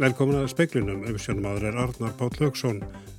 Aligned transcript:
Velkomin 0.00 0.38
að 0.40 0.46
speiklinum, 0.48 1.02
umsjónum 1.10 1.44
aður 1.50 1.64
er 1.68 1.78
Arnar 1.82 2.12
Páll 2.16 2.32
Högsson. 2.40 2.78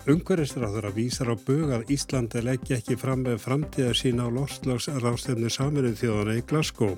Ungverðisráður 0.10 0.88
að 0.90 0.96
vísar 0.98 1.30
á 1.30 1.38
bög 1.38 1.74
að 1.76 1.92
Íslandi 1.94 2.42
leggja 2.42 2.80
ekki 2.80 2.98
fram 2.98 3.22
með 3.22 3.36
framtíða 3.44 3.92
sína 4.00 4.26
á 4.26 4.34
lofslagsrástefnu 4.34 5.52
saminuð 5.54 6.00
þjóðana 6.00 6.40
í 6.40 6.42
Glasgow. 6.50 6.96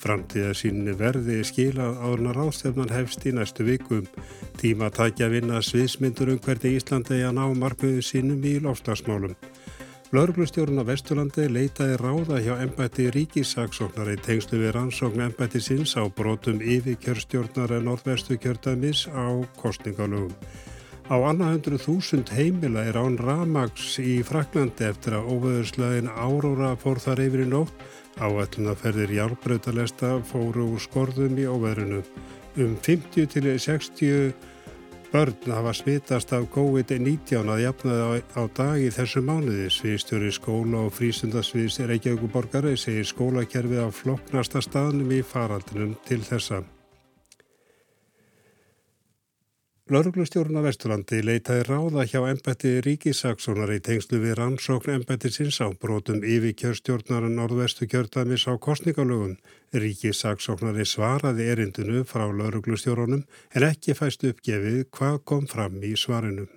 Framtíða 0.00 0.54
síni 0.56 0.94
verði 0.96 1.42
skilað 1.44 2.00
árna 2.08 2.32
rástefnan 2.32 2.94
hefst 2.96 3.28
í 3.28 3.34
næstu 3.36 3.68
vikum. 3.68 4.08
Tíma 4.56 4.88
takja 4.88 5.28
að 5.28 5.36
vinna 5.36 5.60
sviðsmyndur 5.60 6.32
um 6.32 6.40
hvernig 6.40 6.80
Íslandi 6.80 7.20
að 7.20 7.36
ná 7.36 7.44
markmiðu 7.60 8.08
sínum 8.08 8.40
í 8.40 8.56
lofslagsmálum. 8.64 9.36
Lörglustjórun 10.14 10.78
á 10.78 10.86
Vesturlandi 10.86 11.48
leitaði 11.50 11.96
ráða 11.98 12.36
hjá 12.38 12.52
ennbætti 12.62 13.08
ríkisaksóknar 13.10 14.12
í 14.12 14.14
tengslu 14.22 14.60
við 14.60 14.76
rannsókn 14.76 15.24
ennbætti 15.24 15.58
sinns 15.58 15.96
á 15.98 16.06
brotum 16.06 16.60
yfir 16.62 16.94
kjörstjórnar 17.02 17.74
en 17.74 17.88
norðvestu 17.88 18.38
kjördamis 18.38 19.08
á 19.10 19.42
kostningalögum. 19.58 20.30
Á 21.10 21.16
annað 21.18 21.56
hundru 21.56 21.82
þúsund 21.82 22.30
heimila 22.30 22.86
er 22.86 23.00
án 23.02 23.18
ramags 23.18 23.98
í 23.98 24.20
Fraklandi 24.22 24.86
eftir 24.86 25.18
að 25.18 25.26
óveðurslögin 25.34 26.14
Áróra 26.14 26.76
fór 26.78 27.02
þar 27.02 27.26
yfir 27.26 27.42
í 27.42 27.50
nótt. 27.50 27.74
Áætlunaferðir 28.22 29.10
járbreytalesta 29.18 30.20
fóru 30.22 30.70
úr 30.76 30.86
skorðum 30.86 31.34
í 31.34 31.50
óveðrunu. 31.50 32.04
Um 32.62 32.78
50 32.78 33.26
til 33.34 33.50
60 33.58 34.54
Börn 35.16 35.32
hafa 35.48 35.72
smitast 35.72 36.32
af 36.36 36.42
COVID-19 36.52 37.48
að 37.48 37.62
jafnaði 37.62 38.02
á, 38.04 38.10
á 38.36 38.42
dag 38.58 38.82
í 38.84 38.90
þessu 38.92 39.22
mánuði. 39.24 39.70
Sviðstjóri 39.72 40.28
skóla 40.36 40.82
og 40.84 40.92
frísundasviðs 40.98 41.80
er 41.86 41.94
ekki 41.96 42.12
auðvitað 42.12 42.34
borgari, 42.36 42.76
segir 42.76 43.08
skólakerfið 43.08 43.80
á 43.80 43.88
floknasta 43.88 44.60
staðnum 44.60 45.16
í 45.16 45.24
faraldinum 45.24 45.96
til 46.04 46.20
þessa. 46.20 46.66
Lörglustjórun 49.86 50.58
á 50.58 50.66
Vesturlandi 50.66 51.20
leitaði 51.22 51.62
ráða 51.68 52.02
hjá 52.10 52.24
ennbætti 52.26 52.72
ríkisaksónar 52.82 53.70
í 53.70 53.76
tengslu 53.86 54.18
við 54.18 54.34
rannsókn 54.40 54.96
ennbætti 54.96 55.30
sinns 55.30 55.60
á 55.62 55.70
brotum 55.84 56.26
yfir 56.26 56.56
kjörstjórnar 56.58 57.28
norðvestu 57.30 57.86
kjördamis 57.86 58.48
á 58.50 58.58
kostningalögun. 58.58 59.38
Ríkisaksóknari 59.70 60.90
svaraði 60.90 61.46
erindinu 61.54 62.02
frá 62.02 62.26
lörglustjórunum 62.26 63.22
en 63.54 63.70
ekki 63.70 63.94
fæst 63.94 64.26
uppgefið 64.26 64.88
hvað 64.90 65.22
kom 65.22 65.46
fram 65.46 65.78
í 65.78 65.94
svarinu. 65.94 66.50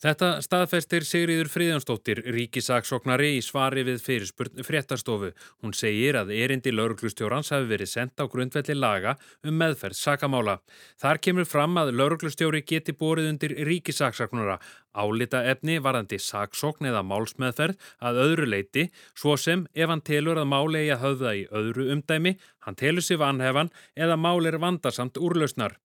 Þetta 0.00 0.28
staðfestir 0.40 1.04
Sigriður 1.04 1.50
Fríðansdóttir, 1.52 2.22
ríkisaksóknari 2.32 3.34
í 3.36 3.40
svari 3.44 3.82
við 3.84 3.98
fyrirspurn 4.00 4.62
fréttastofu. 4.64 5.28
Hún 5.60 5.74
segir 5.76 6.16
að 6.16 6.30
erindi 6.38 6.72
lauruglustjórans 6.72 7.52
hafi 7.52 7.68
verið 7.68 7.90
sendt 7.90 8.16
á 8.16 8.24
grundvelli 8.24 8.78
laga 8.78 9.18
um 9.44 9.58
meðferð 9.60 9.98
sakamála. 9.98 10.54
Þar 10.96 11.20
kemur 11.26 11.48
fram 11.50 11.76
að 11.82 11.92
lauruglustjóri 12.00 12.62
geti 12.64 12.94
borið 12.96 13.28
undir 13.34 13.54
ríkisaksóknara 13.68 14.56
álita 14.96 15.44
efni 15.52 15.76
varandi 15.84 16.16
saksókn 16.16 16.88
eða 16.88 17.04
málsmeðferð 17.04 17.76
að 18.00 18.22
öðru 18.24 18.48
leiti, 18.54 18.86
svo 19.12 19.36
sem 19.36 19.66
ef 19.76 19.92
hann 19.92 20.00
telur 20.00 20.40
að 20.40 20.48
máli 20.48 20.80
eigi 20.86 20.96
að 20.96 21.04
höfða 21.04 21.36
í 21.36 21.44
öðru 21.60 21.90
umdæmi, 21.92 22.38
hann 22.64 22.80
telur 22.80 23.04
sér 23.04 23.20
vanhefan 23.20 23.68
eða 23.92 24.16
mál 24.16 24.48
er 24.48 24.56
vandarsamt 24.64 25.20
úrlausnar. 25.20 25.76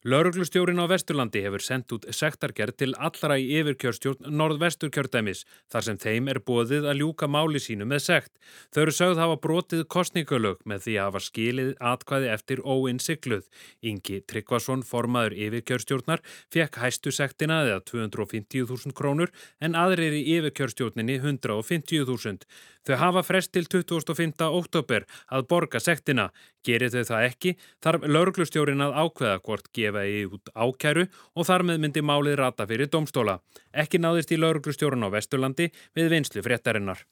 Lauruglustjórin 0.00 0.80
á 0.80 0.88
Vesturlandi 0.88 1.42
hefur 1.44 1.60
sendt 1.60 1.92
út 1.92 2.06
sektargerð 2.16 2.76
til 2.80 2.94
allra 2.96 3.34
í 3.36 3.50
yfirkjörstjórn 3.60 4.30
norðvesturkjördæmis 4.32 5.42
þar 5.68 5.84
sem 5.84 5.98
þeim 6.00 6.30
er 6.32 6.40
bóðið 6.40 6.86
að 6.88 7.02
ljúka 7.02 7.28
máli 7.28 7.60
sínu 7.60 7.84
með 7.84 8.00
sekt. 8.06 8.32
Þau 8.72 8.80
eru 8.86 8.94
sögð 8.96 9.20
hafa 9.20 9.36
brotið 9.44 9.82
kostningalög 9.92 10.64
með 10.64 10.86
því 10.86 10.94
að 10.96 11.04
hafa 11.10 11.22
skilið 11.26 11.74
atkvæði 11.92 12.32
eftir 12.32 12.64
óinnsikluð. 12.64 13.44
Ingi 13.84 14.22
Tryggvason, 14.24 14.86
formaður 14.88 15.36
yfirkjörstjórnar, 15.36 16.24
fekk 16.48 16.80
hæstu 16.80 17.12
sektina 17.12 17.60
eða 17.68 17.84
250.000 17.92 18.96
krónur 18.96 19.28
en 19.60 19.76
aðrir 19.76 20.16
í 20.16 20.24
yfirkjörstjórninni 20.38 21.20
150.000. 21.20 22.48
Þau 22.88 22.96
hafa 22.96 23.20
frest 23.20 23.52
til 23.52 23.66
25. 23.68 24.40
oktober 24.48 25.04
að 25.28 25.44
borga 25.52 25.82
sektina. 25.84 26.30
Gerir 26.64 26.92
þau 26.92 27.04
það 27.08 27.26
ekki, 27.26 27.52
þarf 27.84 28.02
lauruglustjórin 28.08 28.84
að 28.84 28.96
ákveða 28.96 29.36
hvort 29.44 29.68
gefa 29.76 29.89
í 30.06 30.22
út 30.30 30.52
ákæru 30.54 31.06
og 31.34 31.46
þar 31.48 31.66
með 31.68 31.82
myndi 31.84 32.02
málið 32.02 32.38
rata 32.40 32.66
fyrir 32.70 32.90
domstóla. 32.92 33.40
Ekki 33.72 33.98
náðist 33.98 34.30
í 34.30 34.38
lauruglustjórun 34.38 35.06
á 35.06 35.08
Vesturlandi 35.10 35.70
við 35.96 36.12
vinslu 36.14 36.44
fréttarinnar. 36.46 37.04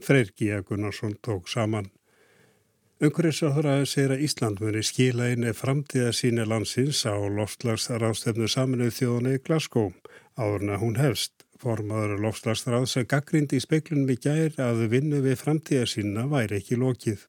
Freyr 0.00 0.32
G. 0.36 0.62
Gunnarsson 0.68 1.16
tók 1.22 1.48
saman. 1.48 1.90
Umhverfisáþuraði 3.02 3.86
segir 3.90 4.12
að 4.14 4.20
Ísland 4.28 4.60
muni 4.62 4.82
skila 4.86 5.24
inn 5.34 5.48
framtíða 5.58 6.12
síni 6.14 6.44
landsins 6.46 7.00
á 7.02 7.18
loftlagsrástefnu 7.18 8.46
saminuð 8.46 8.92
þjóðunni 8.94 9.32
í 9.38 9.42
Glasgow 9.42 9.90
áðurna 10.38 10.78
hún 10.78 11.00
hefst. 11.00 11.42
Formaður 11.62 12.18
lofslagsráð 12.22 12.88
sem 12.90 13.06
gaggrindi 13.06 13.58
í 13.58 13.62
speiklunum 13.62 14.10
í 14.10 14.16
gær 14.22 14.56
að 14.62 14.88
vinnu 14.90 15.20
við 15.22 15.38
framtíða 15.38 15.86
sína 15.90 16.24
væri 16.30 16.58
ekki 16.58 16.78
lokið. 16.78 17.26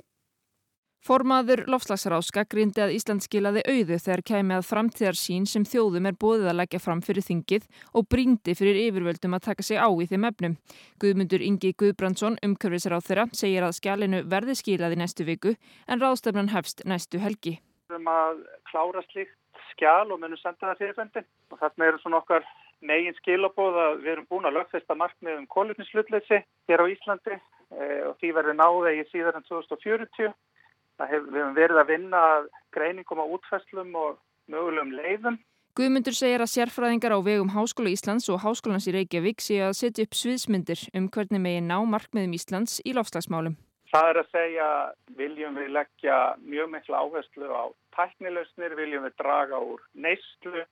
Formaður 1.03 1.65
lofslagsráðs 1.67 2.29
gaggrindi 2.31 2.79
að 2.79 2.93
Ísland 2.95 3.25
skilaði 3.25 3.59
auðu 3.67 3.97
þegar 3.99 4.21
kæmi 4.29 4.53
að 4.55 4.67
framtíðar 4.69 5.17
sín 5.19 5.43
sem 5.51 5.65
þjóðum 5.67 6.05
er 6.07 6.15
bóðið 6.15 6.45
að 6.47 6.55
leggja 6.61 6.79
fram 6.79 7.01
fyrir 7.03 7.25
þingið 7.25 7.65
og 7.91 8.05
bríndi 8.07 8.53
fyrir 8.55 8.79
yfirvöldum 8.85 9.35
að 9.35 9.43
taka 9.49 9.65
sig 9.67 9.83
á 9.83 9.91
í 9.91 10.07
þeim 10.07 10.29
efnum. 10.29 10.55
Guðmundur 11.03 11.43
Ingi 11.43 11.73
Guðbrandsson, 11.75 12.37
umkörfisráð 12.47 13.03
þeirra, 13.09 13.25
segir 13.35 13.67
að 13.67 13.75
skjálinu 13.81 14.21
verði 14.31 14.55
skilaði 14.55 14.99
næstu 15.01 15.27
viku 15.27 15.57
en 15.91 15.99
ráðstefnan 15.99 16.53
hefst 16.55 16.85
næstu 16.87 17.19
helgi. 17.19 17.57
Við 17.91 17.97
erum 17.97 18.07
að 18.13 18.39
klára 18.71 19.03
slíkt 19.09 19.35
skjál 19.73 20.07
og 20.07 20.23
munum 20.23 20.39
senda 20.39 20.69
það 20.69 20.85
fyrirfendin 20.85 21.27
og 21.51 21.59
þarna 21.59 21.89
eru 21.89 21.99
svona 21.99 22.21
okkar 22.23 22.47
megin 22.79 23.19
skilabóð 23.19 23.81
að 23.89 23.99
við 24.05 24.13
erum 24.15 24.31
búin 24.31 24.47
að 24.47 24.55
lögfesta 24.61 24.95
markmið 24.95 25.41
um 25.41 25.51
kólutnislutleitsi 25.51 26.39
hér 26.71 26.83
á 26.83 26.85
Íslandi 26.87 27.35
e, 27.35 27.85
og 28.07 28.15
því 28.23 28.33
verður 28.39 28.59
náða 28.59 28.95
í 28.95 29.03
síðan 29.11 29.39
en 29.41 29.47
2040. 29.51 30.31
Hef, 31.09 31.25
við 31.29 31.41
hefum 31.41 31.57
verið 31.57 31.81
að 31.81 31.89
vinna 31.93 32.21
greiningum 32.75 33.23
á 33.23 33.25
útfæslum 33.37 33.97
og 33.99 34.21
mögulegum 34.51 34.93
leiðum. 34.97 35.41
Guðmundur 35.73 36.13
segir 36.13 36.41
að 36.43 36.51
sérfræðingar 36.51 37.15
á 37.17 37.19
vegum 37.25 37.49
Háskóla 37.49 37.89
Íslands 37.89 38.27
og 38.29 38.43
Háskólans 38.43 38.85
í 38.85 38.93
Reykjavík 38.93 39.41
séu 39.41 39.63
að 39.65 39.79
setja 39.79 40.05
upp 40.05 40.13
sviðsmyndir 40.13 40.83
um 40.93 41.07
hvernig 41.09 41.41
megin 41.41 41.65
ná 41.71 41.79
markmiðum 41.89 42.35
Íslands 42.37 42.77
í 42.85 42.93
lofslagsmálum. 42.93 43.55
Það 43.89 44.09
er 44.09 44.19
að 44.21 44.29
segja, 44.33 44.67
viljum 45.17 45.57
við 45.57 45.73
leggja 45.73 46.19
mjög 46.45 46.69
miklu 46.75 46.95
áherslu 46.97 47.49
á 47.49 47.63
tæknilausnir, 47.97 48.77
viljum 48.77 49.03
við 49.05 49.17
draga 49.21 49.59
úr 49.65 49.81
neyslu, 49.93 50.63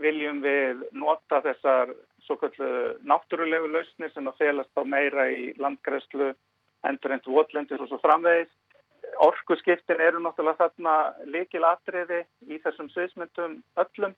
viljum 0.00 0.44
við 0.44 0.84
nota 0.96 1.40
þessar 1.44 1.92
svo 2.24 2.36
kallu 2.40 2.70
náttúrulegu 3.08 3.68
lausnir 3.72 4.12
sem 4.14 4.28
að 4.28 4.40
felast 4.44 4.76
á 4.76 4.82
meira 4.84 5.28
í 5.32 5.50
landgræslu, 5.60 6.34
endurent 6.88 7.28
votlendur 7.28 7.84
og 7.84 7.90
svo 7.90 8.00
framvegis. 8.04 8.52
Orkuskiptin 9.26 10.00
eru 10.00 10.22
náttúrulega 10.22 10.66
þarna 10.66 10.96
likil 11.34 11.64
atriði 11.66 12.22
í 12.48 12.60
þessum 12.64 12.90
sviðsmyndum 12.94 13.60
öllum. 13.82 14.14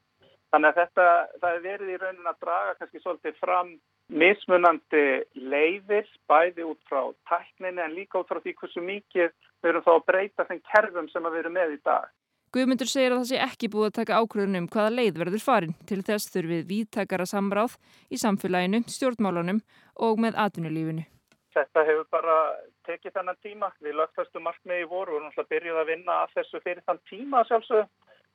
Þannig 0.53 0.69
að 0.69 0.79
þetta, 0.83 1.05
það 1.41 1.55
er 1.57 1.63
verið 1.65 1.91
í 1.93 1.99
raunin 2.03 2.29
að 2.29 2.41
draga 2.45 2.73
kannski 2.79 3.01
svolítið 3.01 3.39
fram 3.41 3.71
mismunandi 4.13 5.05
leiðir, 5.39 6.09
bæði 6.29 6.67
út 6.69 6.81
frá 6.91 7.07
tækninni 7.31 7.81
en 7.81 7.95
líka 7.97 8.21
út 8.21 8.29
frá 8.29 8.43
því 8.43 8.53
hversu 8.59 8.83
mikið 8.85 9.31
við 9.33 9.71
erum 9.71 9.87
þá 9.87 9.95
að 9.95 10.05
breyta 10.11 10.47
þeim 10.51 10.61
kerfum 10.69 11.09
sem 11.09 11.31
við 11.31 11.41
erum 11.41 11.57
með 11.57 11.79
í 11.79 11.81
dag. 11.87 12.11
Guðmundur 12.53 12.91
segir 12.91 13.15
að 13.15 13.23
það 13.23 13.29
sé 13.31 13.39
ekki 13.41 13.69
búið 13.73 13.87
að 13.89 13.95
taka 13.97 14.17
ákvörðunum 14.21 14.69
hvaða 14.75 14.93
leið 14.99 15.21
verður 15.23 15.45
farin. 15.47 15.73
Til 15.89 16.03
þess 16.05 16.29
þurfið 16.35 16.67
víðtakara 16.69 17.25
samráð 17.31 17.79
í 18.13 18.21
samfélaginu, 18.21 18.83
stjórnmálunum 18.93 19.63
og 20.05 20.21
með 20.21 20.37
atvinnulífinu. 20.45 21.07
Þetta 21.53 21.85
hefur 21.85 22.07
bara 22.11 22.37
tekið 22.89 23.17
þennan 23.19 23.39
tíma. 23.45 23.69
Við 23.85 23.99
lögtastum 23.99 24.47
markmiði 24.49 24.87
í 24.87 24.89
voru 24.89 25.19
og 25.19 25.25
náttúrulega 25.27 25.53
byrjuð 25.53 25.81
að 25.83 25.91
vinna 25.93 26.19
að 26.23 26.35
þessu 26.39 26.61
fyrir 26.65 26.85
þann 26.89 27.01
tíma 27.11 27.45
sjálfsögum. 27.49 27.91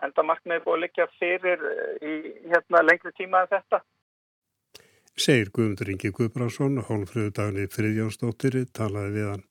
En 0.06 0.14
það 0.14 0.28
markmiði 0.30 0.64
búið 0.66 0.76
að 0.78 0.84
liggja 0.84 1.08
fyrir 1.18 1.64
í 2.06 2.16
hérna, 2.52 2.84
lengri 2.86 3.14
tíma 3.18 3.42
en 3.44 3.54
þetta. 3.56 3.82
Segir 5.18 5.50
Guðmundur 5.50 5.90
Ingi 5.90 6.12
Guðbránsson, 6.14 6.78
hólfröðu 6.86 7.32
daginni 7.40 7.72
Friðjónsdóttir, 7.74 8.60
talaði 8.78 9.16
við 9.16 9.32
hann. 9.32 9.46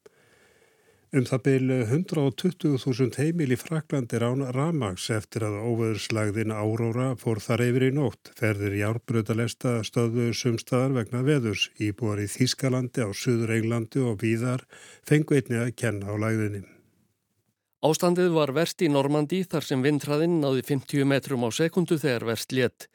Um 1.16 1.24
það 1.24 1.40
byrju 1.46 1.76
120.000 1.88 3.16
heimil 3.16 3.54
í 3.54 3.56
Fraklandi 3.56 4.18
rán 4.20 4.42
Ramags 4.52 5.06
eftir 5.14 5.46
að 5.46 5.54
óveðurslagðin 5.64 6.52
Áróra 6.52 7.06
fór 7.16 7.40
þar 7.40 7.62
yfir 7.70 7.86
í 7.86 7.88
nótt. 7.96 8.32
Ferðir 8.36 8.76
í 8.76 8.82
árbröðalesta 8.84 9.78
stöðu 9.88 10.26
sumstaðar 10.36 10.92
vegna 10.98 11.22
veðurs. 11.24 11.70
Íbúar 11.80 12.20
í 12.20 12.26
Þískalandi, 12.28 13.06
á 13.08 13.08
Suður 13.16 13.54
Englandi 13.56 14.02
og 14.04 14.20
víðar 14.20 14.66
fengu 15.08 15.38
einni 15.38 15.56
að 15.62 15.72
kenna 15.80 16.12
á 16.12 16.14
lagðinni. 16.20 16.66
Ástandið 17.80 18.36
var 18.36 18.52
verst 18.52 18.84
í 18.84 18.92
Normandi 18.92 19.40
þar 19.48 19.70
sem 19.70 19.88
vindræðin 19.88 20.36
náði 20.44 20.66
50 20.68 21.08
metrum 21.08 21.48
á 21.48 21.50
sekundu 21.62 21.96
þegar 22.02 22.28
verst 22.34 22.52
létt. 22.52 22.90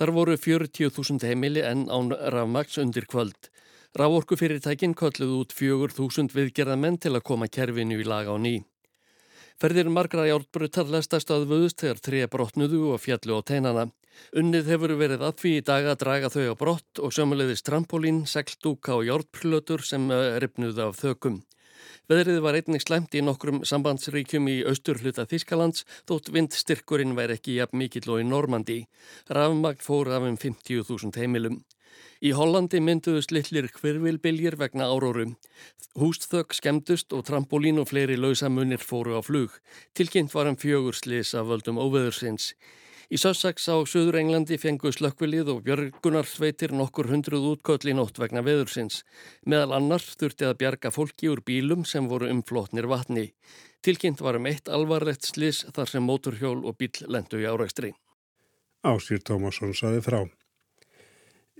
Þar 0.00 0.16
voru 0.16 0.40
40.000 0.40 1.20
heimili 1.28 1.68
en 1.68 1.84
án 1.92 2.16
Ramags 2.32 2.80
undir 2.80 3.04
kvöld. 3.04 3.52
Ráorkufyrirtækin 3.96 4.92
kölluð 4.92 5.30
út 5.38 5.54
fjögur 5.56 5.94
þúsund 5.96 6.34
viðgerðamenn 6.36 6.98
til 7.00 7.14
að 7.16 7.24
koma 7.24 7.48
kerfinu 7.48 7.96
í 7.96 8.04
lag 8.04 8.28
á 8.28 8.36
ný. 8.36 8.60
Ferðir 9.58 9.88
margra 9.90 10.26
járbruttar 10.28 10.90
lestast 10.92 11.32
að 11.32 11.48
vöðust 11.50 11.80
þegar 11.80 12.02
þrija 12.04 12.28
brotnuðu 12.30 12.82
og 12.92 13.00
fjallu 13.00 13.40
á 13.40 13.42
teinana. 13.42 13.86
Unnið 14.36 14.68
hefur 14.74 14.92
verið 15.00 15.24
að 15.24 15.40
því 15.40 15.52
í 15.56 15.64
dag 15.64 15.88
að 15.88 16.00
draga 16.04 16.30
þau 16.30 16.44
á 16.52 16.54
brott 16.60 17.00
og 17.00 17.14
sömulegðis 17.16 17.64
trampolín, 17.64 18.20
seglstúka 18.28 18.98
og 18.98 19.08
járprlötur 19.08 19.82
sem 19.82 20.04
eh, 20.12 20.36
ripnuðu 20.42 20.84
af 20.84 21.00
þökum. 21.00 21.40
Veðrið 22.08 22.38
var 22.44 22.58
einnig 22.60 22.84
slemt 22.84 23.16
í 23.16 23.24
nokkrum 23.24 23.64
sambandsríkjum 23.68 24.46
í 24.52 24.60
austur 24.68 25.00
hluta 25.00 25.26
Þískalands 25.28 25.84
þótt 26.08 26.30
vindstyrkurinn 26.34 27.16
væri 27.16 27.38
ekki 27.38 27.58
jafn 27.58 27.80
mikill 27.82 28.12
og 28.14 28.22
í 28.22 28.28
Normandi. 28.28 28.78
Rafmagn 29.32 29.82
fór 29.82 30.12
af 30.16 30.28
um 30.28 30.38
50.000 30.38 31.18
heimilum. 31.20 31.58
Í 32.18 32.32
Hollandi 32.34 32.80
mynduðust 32.82 33.30
litlir 33.30 33.68
hvervilbiljir 33.70 34.56
vegna 34.58 34.88
áróru. 34.90 35.36
Húsþögg 35.98 36.56
skemmdust 36.56 37.14
og 37.14 37.22
trampolín 37.28 37.78
og 37.78 37.92
fleiri 37.92 38.16
lausamunir 38.18 38.82
fóru 38.82 39.14
á 39.14 39.22
flug. 39.22 39.54
Tilkynnt 39.94 40.34
var 40.34 40.50
um 40.50 40.58
fjögurslis 40.58 41.30
af 41.38 41.46
völdum 41.46 41.78
óveðursins. 41.78 42.56
Í 43.08 43.16
Sussex 43.22 43.68
á 43.70 43.78
Suður 43.86 44.18
Englandi 44.18 44.58
fengu 44.58 44.90
slökkvilið 44.92 45.52
og 45.54 45.60
björgunarsveitir 45.68 46.74
nokkur 46.74 47.06
hundruð 47.08 47.46
útköll 47.54 47.92
í 47.92 47.94
nótt 47.94 48.18
vegna 48.18 48.42
veðursins. 48.42 49.04
Meðal 49.46 49.78
annars 49.78 50.10
þurfti 50.18 50.48
að 50.48 50.58
bjarga 50.64 50.92
fólki 50.92 51.30
úr 51.30 51.44
bílum 51.46 51.86
sem 51.86 52.10
voru 52.10 52.28
umflotnir 52.34 52.90
vatni. 52.90 53.30
Tilkynnt 53.86 54.20
var 54.20 54.36
um 54.36 54.50
eitt 54.50 54.68
alvarlegt 54.68 55.30
slis 55.30 55.62
þar 55.70 55.94
sem 55.94 56.02
móturhjól 56.02 56.66
og 56.66 56.76
bíl 56.82 57.06
lendu 57.06 57.38
í 57.38 57.46
árækstri. 57.46 57.94
Ásýr 58.82 59.22
Tómasson 59.22 59.70
saði 59.70 60.02
frá. 60.02 60.26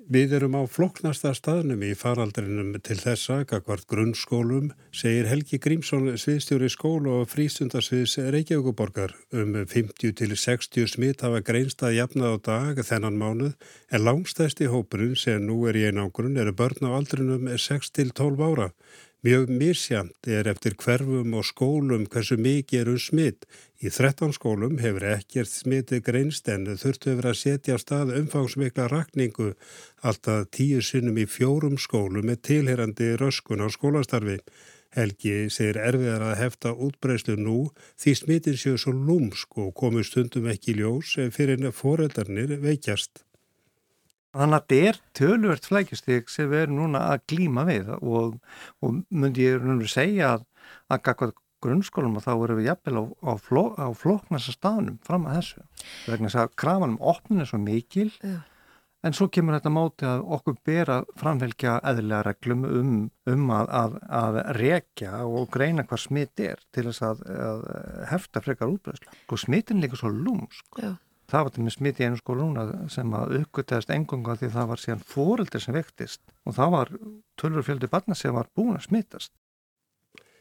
Við 0.09 0.31
erum 0.39 0.55
á 0.57 0.65
floknasta 0.65 1.35
staðnum 1.37 1.83
í 1.85 1.91
faraldrinum 1.93 2.71
til 2.81 2.95
þessa, 2.97 3.43
kakvart 3.45 3.85
grunnskólum, 3.93 4.71
segir 4.89 5.27
Helgi 5.29 5.59
Grímsson 5.61 6.07
sviðstjóri 6.17 6.71
skóla 6.73 7.19
og 7.19 7.29
frístundasviðs 7.29 8.15
Reykjavíkuborgar. 8.33 9.13
Um 9.37 9.53
50 9.69 10.15
til 10.17 10.33
60 10.33 10.89
smitt 10.95 11.27
hafa 11.27 11.43
greinstað 11.45 11.99
jafnað 11.99 12.39
á 12.41 12.45
dag 12.49 12.81
þennan 12.89 13.21
mánuð, 13.21 13.53
en 13.93 14.07
langstæsti 14.07 14.71
hópurinn 14.73 15.13
sem 15.13 15.45
nú 15.45 15.59
er 15.69 15.77
í 15.77 15.85
einangrun 15.91 16.41
eru 16.41 16.57
börn 16.57 16.89
á 16.89 16.97
aldrinum 16.97 17.45
6 17.53 17.93
til 17.93 18.09
12 18.17 18.49
ára. 18.49 18.71
Mjög 19.27 19.49
misjamt 19.51 20.29
er 20.31 20.47
eftir 20.47 20.77
hverfum 20.79 21.33
og 21.35 21.43
skólum 21.49 22.05
hversu 22.07 22.37
mikið 22.39 22.85
eru 22.85 22.93
smitt. 23.03 23.49
Í 23.83 23.91
13 23.91 24.31
skólum 24.37 24.77
hefur 24.79 25.09
ekkert 25.11 25.51
smitti 25.51 25.99
greinst 26.07 26.47
en 26.55 26.69
þurftu 26.79 27.11
hefur 27.11 27.33
að 27.33 27.41
setja 27.41 27.75
á 27.75 27.83
stað 27.83 28.15
umfangsmikla 28.15 28.87
rakningu 28.93 29.49
alltaf 30.07 30.47
tíu 30.55 30.79
sinnum 30.87 31.19
í 31.19 31.27
fjórum 31.27 31.75
skólum 31.83 32.31
með 32.31 32.45
tilherandi 32.53 33.17
röskun 33.19 33.67
á 33.67 33.67
skólastarfi. 33.75 34.39
Helgi 34.95 35.51
segir 35.51 35.83
erfiðar 35.83 36.29
að 36.31 36.39
hefta 36.45 36.77
útbreyslu 36.79 37.35
nú 37.43 37.61
því 37.99 38.19
smittin 38.23 38.61
séu 38.63 38.79
svo 38.79 38.95
lúmsk 38.95 39.59
og 39.59 39.75
komu 39.83 40.07
stundum 40.07 40.47
ekki 40.55 40.79
ljós 40.79 41.19
fyrir 41.35 41.67
foreldarnir 41.75 42.61
veikjast. 42.63 43.27
Þannig 44.37 44.59
að 44.59 44.65
þetta 44.69 44.89
er 44.89 44.99
tölvört 45.17 45.69
flækjastík 45.69 46.33
sem 46.33 46.51
við 46.51 46.67
erum 46.67 46.81
núna 46.83 47.05
að 47.15 47.23
glíma 47.33 47.65
við 47.69 47.93
og, 47.97 48.35
og 48.85 48.99
myndi 49.09 49.47
ég 49.49 49.65
núna 49.65 49.89
segja 49.89 50.35
að 50.37 50.49
að 50.93 51.33
grunnskólum 51.65 52.19
og 52.19 52.25
þá 52.27 52.31
erum 52.35 52.61
við 52.61 52.69
jafnvel 52.71 53.01
á, 53.01 53.05
á, 53.25 53.33
fló, 53.43 53.65
á 53.75 53.89
flóknasta 53.97 54.55
staðnum 54.55 55.01
fram 55.07 55.27
að 55.27 55.41
þessu. 55.41 55.65
Vegna 56.07 56.31
þess 56.31 56.43
að 56.45 56.55
krafanum 56.63 57.01
opnin 57.03 57.43
er 57.43 57.51
svo 57.51 57.59
mikil 57.63 58.13
Já. 58.23 58.37
en 59.03 59.17
svo 59.17 59.29
kemur 59.33 59.57
þetta 59.57 59.73
móti 59.75 60.07
að 60.07 60.23
okkur 60.37 60.59
ber 60.69 60.93
að 60.99 61.11
framfélgja 61.19 61.75
eðlilega 61.91 62.29
reglum 62.29 62.65
um, 62.69 62.95
um 63.33 63.51
að, 63.57 63.75
að, 63.81 63.99
að 64.21 64.41
rekja 64.61 65.25
og 65.27 65.51
greina 65.55 65.87
hvað 65.89 66.05
smitt 66.05 66.47
er 66.47 66.63
til 66.75 66.87
þess 66.91 67.05
að, 67.11 67.27
að 67.49 67.67
hefta 68.13 68.45
frekar 68.45 68.73
útbreysla. 68.77 69.19
Smittin 69.39 69.83
líka 69.83 69.99
svo 69.99 70.13
lúmsk. 70.15 70.67
Já. 70.79 70.95
Það 71.29 71.45
var 71.45 71.53
til 71.53 71.65
með 71.65 71.75
smitt 71.75 71.99
í 72.01 72.07
einu 72.07 72.19
skóla 72.19 72.45
núna 72.47 72.87
sem 72.93 73.11
að 73.13 73.35
uppgötast 73.43 73.91
engunga 73.93 74.37
því 74.41 74.49
það 74.55 74.71
var 74.71 74.81
síðan 74.81 75.03
fóreldir 75.05 75.61
sem 75.61 75.77
vektist 75.77 76.23
og 76.49 76.57
það 76.57 76.71
var 76.75 76.93
tölur 77.41 77.67
fjöldi 77.67 77.91
barna 77.93 78.17
sem 78.17 78.33
var 78.33 78.49
búin 78.57 78.79
að 78.79 78.87
smittast. 78.87 79.35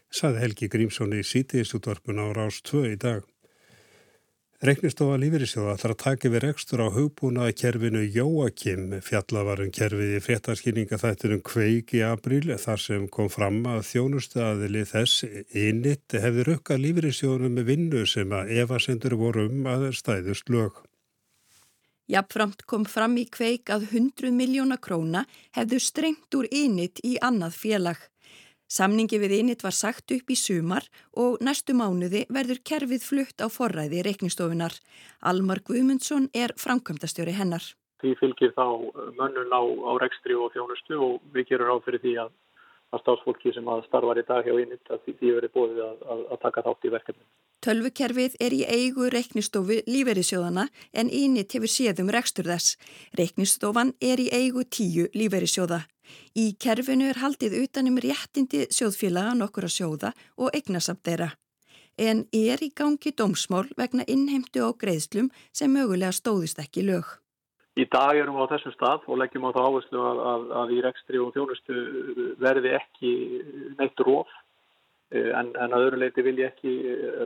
Saði 0.08 0.40
Helgi 0.40 0.70
Grímsson 0.72 1.12
í 1.12 1.20
sítiðistútvarpun 1.20 2.22
á 2.24 2.26
Rás 2.32 2.62
2 2.64 2.86
í 2.94 2.96
dag. 2.96 3.26
Reknistofa 4.58 5.14
Lífeyrisjóða 5.22 5.76
ætlar 5.76 5.92
að 5.94 6.00
taka 6.02 6.30
við 6.32 6.40
rekstur 6.42 6.80
á 6.82 6.90
hugbúnaða 6.90 7.52
kerfinu 7.60 8.00
Jóakim 8.10 8.96
fjallavarum 9.06 9.68
kerfið 9.70 10.16
í 10.16 10.22
fréttaskýninga 10.24 10.98
þættunum 10.98 11.44
kveik 11.46 11.94
í 11.94 12.00
april 12.02 12.56
þar 12.58 12.82
sem 12.82 13.04
kom 13.06 13.30
fram 13.30 13.60
að 13.70 13.84
þjónustaðili 13.92 14.82
þess 14.90 15.22
innit 15.54 16.10
hefði 16.10 16.48
rukkað 16.48 16.82
Lífeyrisjóðunum 16.88 17.54
með 17.54 17.70
vinnu 17.70 18.02
sem 18.10 18.34
að 18.34 18.50
evasendur 18.64 19.14
voru 19.20 19.46
um 19.46 19.70
að 19.70 19.92
stæðust 19.94 20.50
lög. 20.50 20.82
Jafnframt 22.10 22.66
kom 22.66 22.82
fram 22.82 23.14
í 23.22 23.28
kveik 23.30 23.70
að 23.70 23.86
100 23.92 24.34
miljóna 24.34 24.80
króna 24.82 25.22
hefðu 25.54 25.78
strengt 25.86 26.34
úr 26.34 26.50
innit 26.50 26.98
í 27.06 27.14
annað 27.22 27.54
félag. 27.62 28.02
Samningi 28.68 29.16
við 29.16 29.32
einit 29.38 29.62
var 29.64 29.72
sagt 29.72 30.12
upp 30.12 30.28
í 30.28 30.36
sumar 30.36 30.84
og 31.16 31.38
næstu 31.40 31.72
mánuði 31.72 32.26
verður 32.28 32.60
kerfið 32.70 33.06
flutt 33.10 33.40
á 33.40 33.48
forræði 33.48 34.02
reiknistofunar. 34.04 34.76
Almar 35.24 35.62
Guðmundsson 35.64 36.28
er 36.36 36.52
framkvæmdastjóri 36.60 37.32
hennar. 37.38 37.64
Því 38.02 38.12
fylgir 38.20 38.52
þá 38.52 38.66
mönnun 39.16 39.56
á, 39.56 39.62
á 39.64 39.92
rekstri 40.04 40.36
og 40.36 40.52
þjónustu 40.52 41.00
og 41.00 41.16
við 41.32 41.48
gerum 41.48 41.72
ráð 41.72 41.82
fyrir 41.88 42.04
því 42.04 42.14
að, 42.26 42.30
að 42.92 43.04
stafsfólki 43.06 43.56
sem 43.56 43.72
að 43.72 43.86
starfar 43.88 44.20
í 44.20 44.28
dag 44.28 44.44
hjá 44.44 44.54
einit 44.54 44.92
að 44.92 45.02
því 45.08 45.32
verður 45.38 45.54
bóðið 45.56 45.84
að, 45.88 46.06
að, 46.12 46.24
að 46.28 46.42
taka 46.44 46.66
þátt 46.68 46.84
í 46.84 46.92
verkefni. 46.98 47.28
Tölvukerfið 47.64 48.36
er 48.38 48.54
í 48.54 48.60
eigu 48.68 49.08
reiknistofu 49.10 49.80
líferisjóðana 49.88 50.68
en 50.92 51.08
einit 51.10 51.56
hefur 51.56 51.72
séðum 51.72 52.12
rekstur 52.14 52.46
þess. 52.46 52.76
Reiknistofan 53.18 53.96
er 53.98 54.22
í 54.22 54.28
eigu 54.30 54.62
tíu 54.68 55.08
líferisjóða. 55.16 55.86
Í 56.36 56.54
kerfinu 56.60 57.08
er 57.10 57.20
haldið 57.22 57.58
utanum 57.62 58.00
réttindi 58.02 58.66
sjóðfélaga 58.74 59.36
nokkur 59.38 59.68
að 59.68 59.76
sjóða 59.76 60.10
og 60.36 60.50
eignasamt 60.54 61.04
þeirra. 61.06 61.30
En 61.98 62.26
er 62.32 62.62
í 62.62 62.70
gangi 62.70 63.10
dómsmál 63.10 63.66
vegna 63.76 64.06
innheimtu 64.06 64.62
á 64.62 64.70
greiðslum 64.70 65.32
sem 65.52 65.72
mögulega 65.74 66.14
stóðist 66.14 66.60
ekki 66.62 66.86
lög. 66.86 67.06
Í 67.78 67.86
dag 67.86 68.18
erum 68.18 68.38
við 68.38 68.46
á 68.46 68.52
þessum 68.54 68.74
stað 68.74 69.06
og 69.06 69.18
leggjum 69.20 69.46
á 69.46 69.54
það 69.54 69.66
áherslu 69.68 70.04
að, 70.10 70.20
að, 70.30 70.44
að 70.60 70.74
í 70.74 70.78
rekstri 70.82 71.18
og 71.22 71.32
þjónustu 71.34 71.82
verði 72.42 72.74
ekki 72.78 73.12
neitt 73.78 74.02
róf 74.06 74.32
en, 75.14 75.52
en 75.54 75.74
að 75.74 75.84
öðru 75.86 76.00
leiti 76.02 76.24
vil 76.26 76.34
ég 76.40 76.50
ekki 76.50 76.72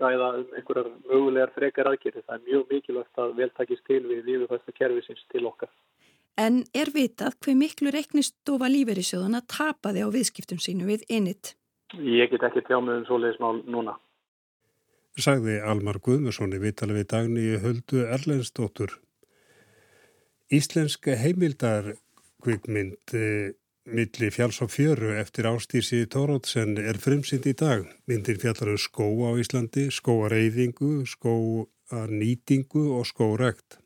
ræða 0.02 0.28
um 0.40 0.52
einhverjar 0.58 0.90
mögulegar 1.08 1.54
frekar 1.56 1.90
aðgerði. 1.90 2.24
Það 2.26 2.36
er 2.36 2.44
mjög 2.50 2.74
mikilvægt 2.74 3.22
að 3.24 3.34
veltakist 3.40 3.86
til 3.88 4.02
við 4.10 4.28
yfirfæsta 4.34 4.76
kervisins 4.76 5.24
til 5.32 5.46
okkar. 5.48 5.72
En 6.40 6.62
er 6.72 6.88
vitað 6.94 7.36
hver 7.44 7.56
miklu 7.58 7.90
reiknistofa 7.92 8.70
lífeyrissjóðana 8.72 9.42
tapaði 9.44 10.06
á 10.06 10.08
viðskiptum 10.08 10.60
sínu 10.62 10.88
við 10.88 11.04
innit? 11.12 11.54
Ég 11.92 12.30
get 12.32 12.44
ekki 12.46 12.64
tjá 12.64 12.78
með 12.80 13.02
um 13.02 13.06
svoleiðismál 13.10 13.58
núna. 13.68 13.98
Sagði 15.20 15.58
Almar 15.60 15.98
Guðmussoni 16.00 16.56
vitali 16.62 16.96
við 16.96 17.10
dagni 17.12 17.42
í 17.52 17.58
höldu 17.60 18.06
Erlendstóttur. 18.08 18.94
Íslenska 20.48 21.18
heimildar-kvikmynd 21.20 23.12
eh, 23.16 23.52
milli 23.84 24.30
fjáls 24.32 24.62
og 24.64 24.72
fjöru 24.72 25.12
eftir 25.20 25.50
ástýrsi 25.52 26.06
Tórótsen 26.08 26.80
er 26.80 26.96
frumsind 26.96 27.44
í 27.44 27.52
dag. 27.52 27.84
Myndir 28.08 28.40
fjallar 28.40 28.72
um 28.72 28.80
skó 28.80 29.10
á 29.28 29.36
Íslandi, 29.36 29.90
skóareyðingu, 29.92 31.04
skóarnýtingu 31.12 32.88
og 32.96 33.04
skórekt. 33.12 33.81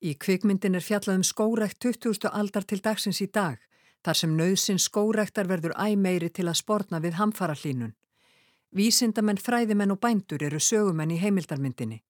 Í 0.00 0.14
kvikmyndin 0.16 0.78
er 0.78 0.84
fjallað 0.84 1.18
um 1.20 1.24
skórekt 1.28 1.82
20. 1.84 2.30
aldar 2.32 2.64
til 2.64 2.80
dagsins 2.80 3.20
í 3.20 3.26
dag, 3.28 3.58
þar 4.00 4.16
sem 4.16 4.36
nöðsin 4.36 4.80
skórektar 4.80 5.48
verður 5.50 5.74
æmeiri 5.76 6.30
til 6.32 6.46
að 6.48 6.56
spórna 6.62 7.02
við 7.04 7.18
hamfara 7.20 7.52
hlínun. 7.52 7.92
Vísindamenn, 8.72 9.36
fræðimenn 9.36 9.92
og 9.92 10.00
bændur 10.00 10.46
eru 10.46 10.60
sögumenn 10.60 11.12
í 11.12 11.20
heimildarmyndinni. 11.20 12.00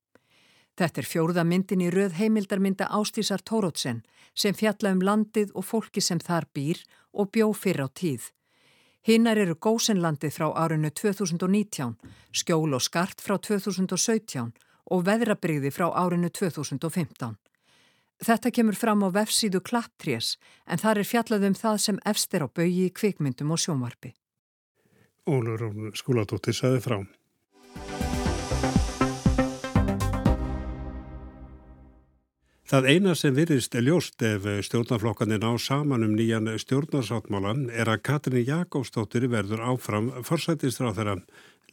Þetta 0.78 1.02
er 1.02 1.10
fjórða 1.10 1.44
myndin 1.44 1.82
í 1.82 1.90
röð 1.90 2.14
heimildarmynda 2.20 2.86
Ástísar 2.94 3.42
Tórótsen 3.42 4.04
sem 4.34 4.54
fjalla 4.54 4.94
um 4.94 5.02
landið 5.02 5.50
og 5.58 5.66
fólki 5.66 6.00
sem 6.00 6.22
þar 6.22 6.46
býr 6.54 6.84
og 7.10 7.32
bjó 7.34 7.50
fyrir 7.52 7.84
á 7.84 7.88
tíð. 7.90 8.30
Hinnar 9.02 9.40
eru 9.40 9.58
Gósenlandið 9.58 10.36
frá 10.38 10.48
árinu 10.54 10.94
2019, 10.94 11.96
Skjól 12.30 12.76
og 12.76 12.86
Skart 12.86 13.18
frá 13.18 13.34
2017 13.34 14.52
og 14.94 15.06
Veðrabrigði 15.08 15.74
frá 15.74 15.88
árinu 15.90 16.30
2015. 16.30 17.34
Þetta 18.20 18.50
kemur 18.52 18.76
fram 18.76 19.00
á 19.00 19.08
vefsíðu 19.08 19.62
Klapptrés 19.64 20.34
en 20.68 20.80
þar 20.80 21.00
er 21.00 21.08
fjallað 21.08 21.46
um 21.48 21.54
það 21.56 21.76
sem 21.80 22.00
efst 22.04 22.34
er 22.36 22.44
á 22.44 22.48
baui 22.52 22.84
í 22.84 22.90
kvikmyndum 22.92 23.54
og 23.54 23.62
sjónvarpi. 23.62 24.12
Ólur 25.24 25.92
skóladóttir 25.96 26.56
saði 26.56 26.82
frá. 26.84 26.98
Það 32.70 32.86
eina 32.86 33.16
sem 33.18 33.34
virðist 33.34 33.74
ljóst 33.82 34.22
ef 34.22 34.44
stjórnarflokkanir 34.68 35.40
ná 35.42 35.56
saman 35.58 36.04
um 36.06 36.12
nýjan 36.14 36.52
stjórnarsáttmálan 36.60 37.64
er 37.72 37.88
að 37.90 38.04
Katrin 38.06 38.44
Jakobsdóttir 38.46 39.26
verður 39.32 39.64
áfram 39.72 40.12
forsættistráþara. 40.28 41.16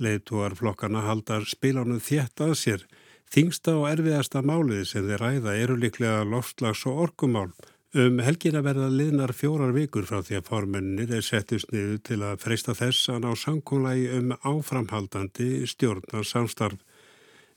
Leitúar 0.02 0.56
flokkana 0.58 1.04
haldar 1.06 1.46
spilánum 1.46 2.00
þétt 2.02 2.42
að 2.48 2.56
sér. 2.58 2.88
Þingsta 3.34 3.74
og 3.76 3.90
erfiðasta 3.90 4.42
málið 4.46 4.86
sem 4.88 5.08
þeir 5.08 5.24
ræða 5.24 5.56
eru 5.60 5.76
líklega 5.80 6.24
loftslags 6.28 6.86
og 6.88 7.02
orkumál. 7.08 7.50
Um 7.98 8.20
helgin 8.24 8.56
að 8.60 8.68
verða 8.68 8.88
liðnar 8.92 9.32
fjórar 9.36 9.74
vikur 9.76 10.06
frá 10.08 10.22
því 10.24 10.38
að 10.40 10.48
formennir 10.48 11.12
er 11.18 11.24
settust 11.26 11.72
niður 11.72 12.02
til 12.08 12.20
að 12.24 12.42
freysta 12.44 12.76
þess 12.78 13.10
að 13.12 13.24
ná 13.24 13.30
samkónlagi 13.40 14.10
um 14.20 14.34
áframhaldandi 14.44 15.50
stjórnar 15.72 16.28
samstarf. 16.28 16.80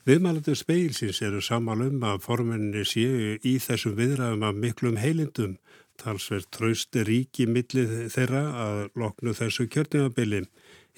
Viðmælandur 0.08 0.56
speilsins 0.56 1.20
eru 1.22 1.42
samalum 1.44 2.02
að 2.08 2.22
formenninni 2.24 2.86
séu 2.88 3.34
í 3.44 3.58
þessum 3.60 3.98
viðræðum 3.98 4.46
af 4.48 4.60
miklum 4.62 4.96
heilindum, 4.96 5.58
talsverð 6.00 6.48
tröst 6.56 6.96
ríki 7.06 7.46
millið 7.46 8.08
þeirra 8.14 8.44
að 8.64 8.78
loknu 9.02 9.34
þessu 9.36 9.68
kjörnumabili. 9.70 10.46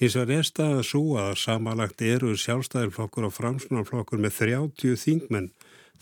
Hins 0.01 0.17
vegar 0.17 0.39
er 0.39 0.47
staða 0.49 0.83
svo 0.87 1.03
að 1.21 1.37
samalagt 1.43 2.03
eru 2.07 2.33
sjálfstæðarflokkur 2.41 3.29
og 3.29 3.37
framsunarflokkur 3.37 4.23
með 4.25 4.39
30 4.41 4.99
þingmenn. 5.05 5.53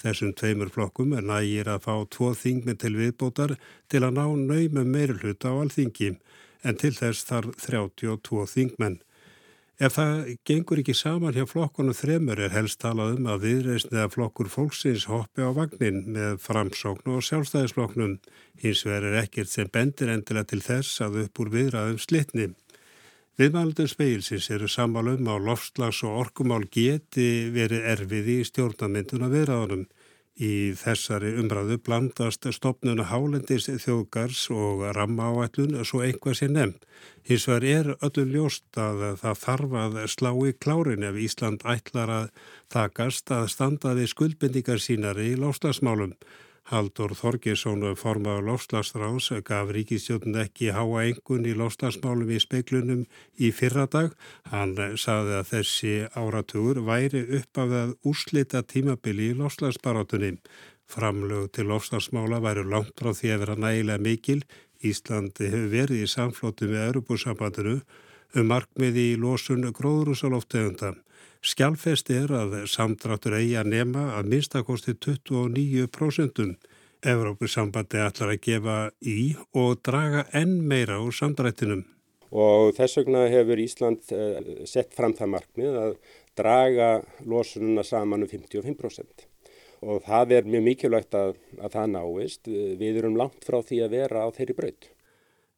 Þessum 0.01 0.33
tveimur 0.33 0.71
flokkum 0.73 1.13
er 1.19 1.27
nægir 1.27 1.69
að 1.69 1.85
fá 1.85 1.95
tvo 2.15 2.31
þingmenn 2.39 2.79
til 2.81 2.95
viðbótar 2.97 3.59
til 3.93 4.01
að 4.07 4.17
ná 4.17 4.25
naumum 4.25 4.95
meirulhuta 4.95 5.53
á 5.53 5.61
alþingi, 5.61 6.15
en 6.65 6.79
til 6.81 6.95
þess 6.97 7.27
þarf 7.29 7.59
32 7.67 8.47
þingmenn. 8.55 9.01
Ef 9.81 9.95
það 9.97 10.27
gengur 10.45 10.81
ekki 10.83 10.93
saman 10.93 11.33
hjá 11.33 11.47
flokkunum 11.49 11.97
þremur 11.97 12.41
er 12.45 12.53
helst 12.53 12.83
talað 12.83 13.15
um 13.17 13.29
að 13.33 13.47
viðreysn 13.47 13.95
eða 13.95 14.11
flokkur 14.13 14.51
fólksins 14.53 15.07
hoppi 15.09 15.41
á 15.41 15.57
vagnin 15.57 16.03
með 16.17 16.35
framsóknu 16.45 17.15
og 17.17 17.25
sjálfstæðisflokknum. 17.25 18.19
Hins 18.61 18.83
vegar 18.85 19.09
er 19.09 19.23
ekkert 19.23 19.49
sem 19.49 19.71
bendir 19.73 20.13
endilega 20.13 20.51
til 20.53 20.61
þess 20.65 21.01
að 21.07 21.23
upp 21.23 21.41
úr 21.41 21.53
viðræðum 21.57 22.03
slitni. 22.05 22.51
Viðmældur 23.39 23.89
speilsins 23.89 24.51
eru 24.51 24.67
samalum 24.69 25.29
á 25.31 25.39
lofslags 25.39 26.03
og 26.05 26.17
orkumál 26.25 26.67
geti 26.67 27.49
verið 27.55 27.87
erfið 27.93 28.31
í 28.35 28.39
stjórnamynduna 28.49 29.31
viðræðunum. 29.33 29.85
Í 30.41 30.73
þessari 30.81 31.35
umræðu 31.37 31.77
blandast 31.85 32.47
stopnuna 32.57 33.05
hálendis 33.11 33.69
þjóðgars 33.69 34.47
og 34.57 34.87
ramma 34.97 35.29
áætlun 35.31 35.79
svo 35.85 36.01
einhvað 36.05 36.39
sé 36.41 36.49
nefnd. 36.49 36.85
Hins 37.29 37.47
vegar 37.49 37.67
er 37.71 37.91
öllum 38.01 38.35
ljóst 38.35 38.81
að 38.81 39.03
það 39.23 39.41
þarf 39.45 39.75
að 39.85 39.99
slá 40.17 40.31
í 40.49 40.55
klárin 40.65 41.05
ef 41.05 41.19
Ísland 41.21 41.67
ætlar 41.69 42.15
að 42.17 42.31
takast 42.73 43.31
að 43.37 43.51
standa 43.53 43.93
við 43.99 44.13
skuldbindingar 44.15 44.81
sínar 44.81 45.21
í 45.21 45.35
lofslagsmálum. 45.37 46.17
Haldur 46.69 47.15
Þorgesson, 47.19 47.83
formaður 47.99 48.45
lofslagsráðs, 48.51 49.31
gaf 49.47 49.71
ríkistjóðun 49.75 50.37
ekki 50.43 50.69
háa 50.77 51.05
engun 51.07 51.49
í 51.49 51.55
lofslagsmálum 51.57 52.31
í 52.31 52.41
speiklunum 52.43 53.07
í 53.41 53.51
fyrradag. 53.51 54.13
Hann 54.53 54.77
saði 55.01 55.39
að 55.39 55.49
þessi 55.55 55.95
áratugur 56.15 56.83
væri 56.87 57.25
upp 57.41 57.63
af 57.65 57.75
að 57.81 57.97
úrslita 58.07 58.63
tímabili 58.63 59.33
í 59.33 59.39
lofslagsbarátunni. 59.41 60.37
Framlög 60.91 61.51
til 61.55 61.67
lofslagsmála 61.71 62.43
væru 62.45 62.67
langt 62.69 62.95
frá 62.99 63.15
því 63.15 63.35
að 63.35 63.43
vera 63.45 63.59
nægilega 63.65 64.05
mikil. 64.07 64.41
Íslandi 64.81 65.51
hefur 65.51 65.75
verið 65.75 66.05
í 66.05 66.13
samflótu 66.13 66.71
með 66.71 66.87
Europasambandinu 66.87 67.81
um 68.37 68.51
markmiði 68.51 69.13
í 69.13 69.21
losun 69.21 69.67
gróðrúsaloftegunda. 69.77 70.95
Skjálfest 71.41 72.11
er 72.13 72.33
að 72.37 72.59
samdráttur 72.69 73.39
eigi 73.39 73.55
að 73.57 73.71
nema 73.73 74.11
að 74.19 74.29
minnstakosti 74.35 74.97
29%. 74.99 76.59
Evrópusambandi 77.01 78.03
ætlar 78.05 78.35
að 78.35 78.43
gefa 78.45 78.77
í 79.01 79.33
og 79.57 79.81
draga 79.87 80.27
enn 80.37 80.59
meira 80.69 80.99
úr 81.01 81.17
samdrættinum. 81.17 81.87
Og 82.31 82.75
þess 82.77 83.01
vegna 83.01 83.25
hefur 83.33 83.59
Ísland 83.59 84.13
eh, 84.15 84.67
sett 84.69 84.93
fram 84.95 85.17
það 85.17 85.33
markmið 85.35 85.79
að 85.81 85.97
draga 86.39 86.91
losununa 87.27 87.83
saman 87.89 88.27
um 88.27 88.31
55%. 88.31 89.27
Og 89.81 90.05
það 90.05 90.37
er 90.37 90.49
mjög 90.53 90.65
mikilvægt 90.67 91.17
að, 91.17 91.35
að 91.57 91.75
það 91.75 91.93
náist. 91.97 92.51
Við 92.53 93.01
erum 93.01 93.17
langt 93.17 93.49
frá 93.49 93.63
því 93.65 93.81
að 93.87 93.95
vera 93.97 94.25
á 94.25 94.35
þeirri 94.37 94.57
braut. 94.61 94.91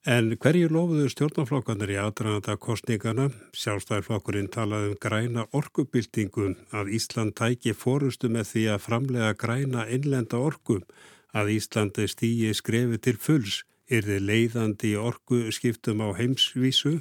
En 0.02 0.32
hverju 0.34 0.66
lofuðu 0.66 1.06
stjórnaflokkanir 1.12 1.92
í 1.94 1.96
aðdraðanda 2.02 2.56
kostningana? 2.58 3.28
Sjálfstæðarflokkurinn 3.54 4.48
talaði 4.50 4.88
um 4.90 4.96
græna 4.98 5.44
orkubildingum 5.54 6.56
að 6.74 6.90
Ísland 6.96 7.36
tæki 7.38 7.70
fórustu 7.70 8.26
með 8.26 8.48
því 8.48 8.64
að 8.72 8.82
framlega 8.82 9.36
græna 9.38 9.84
innlenda 9.86 10.40
orkum 10.42 10.82
að 11.30 11.52
Íslandi 11.54 12.08
stýji 12.10 12.50
skrefi 12.50 12.98
til 12.98 13.14
fulls 13.14 13.60
yrði 13.86 14.18
leiðandi 14.26 14.96
orku 14.98 15.44
skiptum 15.54 16.02
á 16.02 16.10
heimsvísu 16.18 16.96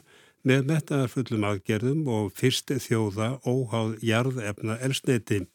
með 0.46 0.70
metaðarfullum 0.70 1.50
aðgerðum 1.50 2.06
og 2.06 2.30
fyrst 2.38 2.70
þjóða 2.70 3.40
óháð 3.42 3.98
jarðefna 4.06 4.78
elsneitim. 4.78 5.50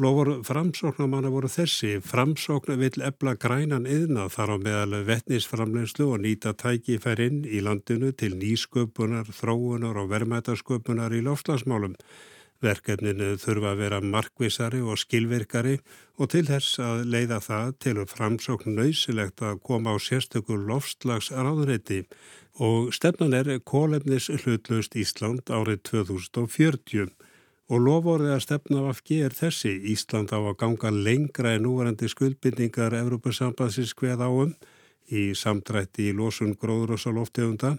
Lofur 0.00 0.30
framsóknamanna 0.48 1.28
voru 1.28 1.48
þessi. 1.52 1.98
Framsókna 2.00 2.78
vil 2.80 3.02
ebla 3.04 3.34
grænan 3.36 3.84
yðna 3.84 4.30
þar 4.32 4.54
á 4.54 4.56
meðal 4.62 5.02
vettnisframlenslu 5.04 6.06
og 6.14 6.22
nýta 6.24 6.54
tækifærinn 6.56 7.42
í 7.44 7.60
landinu 7.60 8.12
til 8.16 8.32
nýsköpunar, 8.40 9.28
þróunar 9.28 10.00
og 10.00 10.08
verðmætasköpunar 10.14 11.12
í 11.12 11.20
lofslagsmálum. 11.26 11.98
Verkefninu 12.60 13.34
þurfa 13.40 13.70
að 13.72 13.80
vera 13.80 14.00
markvisari 14.04 14.80
og 14.84 14.98
skilvirkari 15.00 15.78
og 16.20 16.28
til 16.32 16.44
þess 16.48 16.80
að 16.84 17.06
leiða 17.12 17.38
það 17.44 17.70
til 17.84 18.04
framsókn 18.08 18.76
nöysilegt 18.76 19.40
að 19.44 19.62
koma 19.64 19.92
á 19.92 19.96
sérstökur 20.00 20.60
lofslagsráðureiti 20.68 22.02
og 22.60 22.92
stefnan 22.92 23.36
er 23.36 23.52
kólefnis 23.64 24.28
hlutlaust 24.28 24.96
Ísland 24.96 25.48
árið 25.48 25.80
2040 25.88 27.08
og 27.70 27.84
lovorðið 27.86 28.34
að 28.34 28.42
stefna 28.42 28.82
af 28.82 28.98
FG 28.98 29.20
er 29.28 29.36
þessi. 29.36 29.72
Ísland 29.92 30.34
á 30.34 30.38
að 30.42 30.56
ganga 30.58 30.90
lengra 30.90 31.54
en 31.54 31.64
núvarandi 31.68 32.08
skuldbindingar 32.10 32.96
Evrópusambansins 32.98 33.94
hveð 33.94 34.24
áum 34.26 34.56
í 35.10 35.30
samdrætti 35.38 36.10
í 36.10 36.16
losun 36.16 36.56
gróður 36.58 36.96
og 36.96 37.02
svo 37.02 37.14
loftegunda 37.14 37.76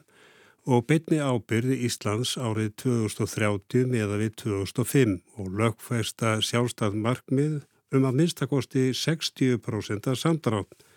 og 0.71 0.85
bytni 0.87 1.19
ábyrði 1.19 1.79
Íslands 1.87 2.37
árið 2.37 2.71
2030 2.83 3.89
meða 3.91 4.19
við 4.21 4.35
2005 4.43 5.17
og 5.41 5.51
lögfæsta 5.59 6.37
sjálfstað 6.45 6.95
markmið 6.95 7.59
um 7.91 8.07
að 8.07 8.17
minnstakosti 8.21 8.91
60% 8.95 10.07
af 10.07 10.19
samdrátt. 10.21 10.87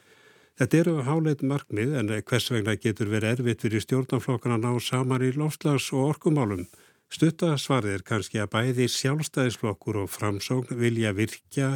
Þetta 0.54 0.78
eru 0.78 0.96
háleit 1.02 1.42
markmið 1.42 1.96
en 1.98 2.12
hvers 2.14 2.50
vegna 2.52 2.76
getur 2.78 3.10
verið 3.10 3.40
erfitt 3.40 3.64
fyrir 3.66 3.82
stjórnanflokkana 3.82 4.60
að 4.60 4.66
ná 4.68 4.84
saman 4.86 5.24
í 5.26 5.32
lofslags 5.34 5.90
og 5.96 6.12
orkumálum. 6.12 6.68
Stuttasvarið 7.12 7.98
er 7.98 8.04
kannski 8.06 8.40
að 8.42 8.50
bæði 8.54 8.88
sjálfstæðisflokkur 8.90 10.00
og 10.02 10.10
framsókn 10.10 10.78
vilja 10.80 11.12
virkja 11.14 11.70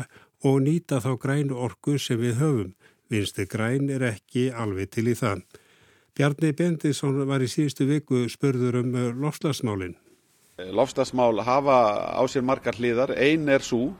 og 0.44 0.60
nýta 0.64 1.02
þá 1.04 1.12
grænu 1.20 1.58
orku 1.58 1.98
sem 1.98 2.20
við 2.20 2.40
höfum. 2.42 2.74
Vinstu 3.08 3.46
græn 3.48 3.88
er 3.90 4.04
ekki 4.12 4.48
alveg 4.52 4.90
til 4.92 5.08
í 5.12 5.16
það. 5.16 5.44
Bjarni 6.18 6.52
Bendisson 6.52 7.22
var 7.30 7.44
í 7.44 7.48
síðustu 7.48 7.86
viku 7.88 8.24
spörður 8.28 8.80
um 8.82 8.94
lofslagsmálinn. 9.22 9.96
Lofslagsmál 10.74 11.38
hafa 11.46 11.78
á 12.18 12.22
sér 12.26 12.42
margar 12.42 12.74
hliðar. 12.74 13.14
Einn 13.14 13.46
er 13.48 13.62
svo 13.62 13.92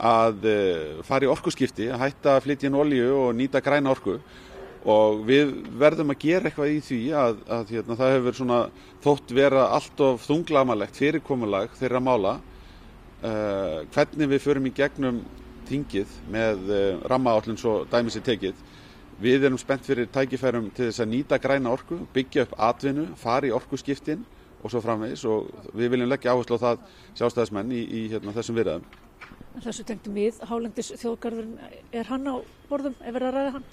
að 0.00 0.46
eh, 0.48 1.00
fara 1.06 1.28
í 1.28 1.30
orkuskipti, 1.30 1.90
að 1.92 2.02
hætta 2.06 2.34
að 2.34 2.46
flytja 2.48 2.70
inn 2.70 2.78
olju 2.80 3.10
og 3.14 3.34
nýta 3.38 3.60
græna 3.62 3.92
orku 3.92 4.16
og 4.88 5.24
við 5.28 5.52
verðum 5.76 6.14
að 6.14 6.22
gera 6.22 6.48
eitthvað 6.48 6.72
í 6.72 6.78
því 6.84 7.00
að, 7.12 7.42
að 7.52 7.74
hérna, 7.74 7.96
það 7.98 8.14
hefur 8.14 8.38
svona 8.38 8.60
þótt 9.04 9.34
vera 9.36 9.66
allt 9.76 10.00
of 10.06 10.24
þunglamalegt 10.24 10.96
fyrirkomulag 10.96 11.74
þeirra 11.76 12.00
mála 12.00 12.38
uh, 12.40 13.84
hvernig 13.92 14.32
við 14.32 14.42
förum 14.46 14.70
í 14.70 14.74
gegnum 14.76 15.20
tingið 15.68 16.14
með 16.32 16.64
uh, 16.64 16.76
eh, 16.78 17.02
rammaállum 17.12 17.58
svo 17.60 17.82
dæmis 17.92 18.16
er 18.18 18.24
tekið 18.26 18.64
við 19.20 19.44
erum 19.44 19.60
spennt 19.60 19.84
fyrir 19.84 20.08
tækifærum 20.08 20.70
til 20.72 20.88
þess 20.88 21.02
að 21.04 21.10
nýta 21.12 21.38
græna 21.38 21.74
orku, 21.74 22.00
byggja 22.14 22.46
upp 22.46 22.56
atvinnu, 22.70 23.10
fara 23.20 23.50
í 23.50 23.52
orkuskiptin 23.52 24.24
og 24.62 24.72
svo 24.72 24.80
framvegis 24.84 25.26
og 25.28 25.50
við 25.76 25.92
viljum 25.94 26.08
leggja 26.08 26.32
áherslu 26.32 26.56
á 26.56 26.64
það 26.64 26.82
sjálfstæðismenn 27.20 27.76
í, 27.76 27.82
í 27.84 28.02
hérna, 28.14 28.34
þessum 28.36 28.56
virðaðum. 28.56 28.88
Þessu 29.60 29.84
tengtum 29.84 30.16
við, 30.16 30.40
Hálendis 30.48 30.92
þjóðgarðurinn, 31.02 31.56
er 31.92 32.08
hann 32.08 32.28
á 32.32 32.34
borðum, 32.70 32.96
er 33.04 33.16
verið 33.16 33.28
að 33.28 33.36
ræða 33.36 33.54
hann? 33.58 33.68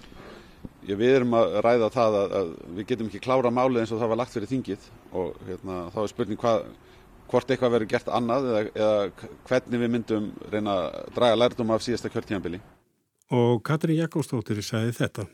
Já, 0.87 0.95
við 0.95 1.15
erum 1.17 1.33
að 1.35 1.55
ræða 1.65 1.87
það 1.91 2.17
að, 2.17 2.35
að 2.39 2.51
við 2.77 2.85
getum 2.91 3.07
ekki 3.09 3.23
klára 3.23 3.49
málið 3.51 3.81
eins 3.81 3.91
og 3.91 3.99
það 3.99 4.11
var 4.13 4.19
lagt 4.21 4.35
fyrir 4.35 4.51
þingið 4.51 4.85
og 5.19 5.41
hérna, 5.47 5.79
þá 5.91 5.97
er 6.03 6.11
spurning 6.13 6.39
hvað, 6.39 6.69
hvort 7.27 7.51
eitthvað 7.51 7.73
verður 7.75 7.91
gert 7.91 8.11
annað 8.19 8.47
eða, 8.51 8.61
eða 8.71 9.31
hvernig 9.49 9.83
við 9.83 9.91
myndum 9.95 10.29
reyna 10.53 10.77
að 10.77 11.09
draga 11.17 11.41
lærdum 11.41 11.73
af 11.75 11.83
síðasta 11.83 12.13
kjörtíðanbili. 12.13 12.61
Og 13.35 13.59
Katrin 13.67 13.99
Jakobsdóttir 13.99 14.63
sagði 14.63 14.95
þetta. 14.95 15.27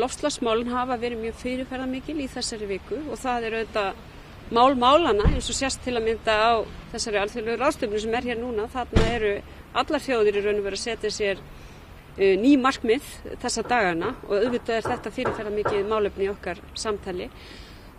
Lofslagsmálun 0.00 0.72
hafa 0.72 0.96
verið 1.00 1.26
mjög 1.26 1.36
fyrirferða 1.40 1.88
mikil 1.88 2.16
í 2.20 2.28
þessari 2.32 2.68
viku 2.68 3.02
og 3.10 3.20
það 3.20 3.46
er 3.48 3.58
auðvitað 3.60 4.00
mál 4.50 4.74
málana 4.80 5.28
eins 5.28 5.48
og 5.52 5.56
sérst 5.56 5.84
til 5.84 5.94
að 5.96 6.06
mynda 6.08 6.34
á 6.40 6.52
þessari 6.94 7.20
alþjóðlegu 7.20 7.60
ráðstöfnu 7.60 8.00
sem 8.00 8.16
er 8.16 8.28
hér 8.32 8.40
núna. 8.40 8.66
Þarna 8.72 9.06
eru 9.12 9.34
allar 9.80 10.04
þjóðir 10.04 10.40
í 10.40 10.44
raun 10.44 10.60
og 10.60 10.66
verið 10.66 10.80
að 10.80 10.86
setja 10.88 11.12
sér 11.14 11.42
ný 12.20 12.52
markmið 12.60 13.06
þessa 13.40 13.64
dagana 13.64 14.14
og 14.28 14.36
auðvitað 14.36 14.76
er 14.76 14.88
þetta 14.90 15.12
fyrirferða 15.16 15.56
mikið 15.56 15.90
málefni 15.90 16.26
í 16.28 16.32
okkar 16.32 16.60
samtali 16.76 17.30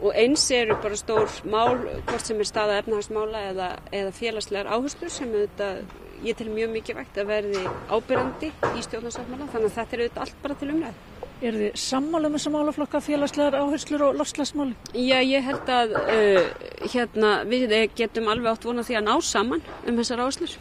og 0.02 0.16
eins 0.18 0.44
eru 0.54 0.78
bara 0.82 0.98
stór 0.98 1.30
mál 1.50 1.78
hvort 2.10 2.26
sem 2.26 2.40
er 2.42 2.50
staða 2.50 2.80
efnahagsmála 2.82 3.44
eða, 3.52 3.68
eða 3.94 4.14
félagslegar 4.18 4.70
áherslur 4.74 5.14
sem 5.14 5.30
auðvitað 5.30 5.84
ég 6.26 6.38
til 6.38 6.50
mjög 6.54 6.74
mikið 6.76 7.00
vægt 7.00 7.18
að 7.22 7.32
verði 7.32 7.62
ábyrrandi 7.90 8.52
í 8.78 8.84
stjórnarsáttmála 8.86 9.50
þannig 9.54 9.72
að 9.72 9.78
þetta 9.78 9.98
er 9.98 10.04
auðvitað 10.04 10.26
allt 10.26 10.44
bara 10.44 10.58
til 10.60 10.70
umræð. 10.76 11.00
Er 11.42 11.58
þið 11.58 11.80
sammála 11.82 12.28
með 12.28 12.30
um 12.30 12.38
þessum 12.38 12.56
málaflokka 12.58 13.02
félagslegar 13.02 13.58
áherslur 13.58 14.04
og 14.06 14.20
lofslagsmáli? 14.20 14.76
Já, 14.94 15.18
ég 15.26 15.48
held 15.48 15.72
að 15.74 15.96
uh, 15.98 16.52
hérna, 16.94 17.32
við 17.50 17.74
getum 17.98 18.30
alveg 18.30 18.54
átt 18.54 18.70
vonað 18.70 18.92
því 18.92 19.00
að 19.00 19.08
ná 19.10 19.16
saman 19.26 19.66
um 19.90 19.98
þessar 19.98 20.22
áherslur. 20.28 20.56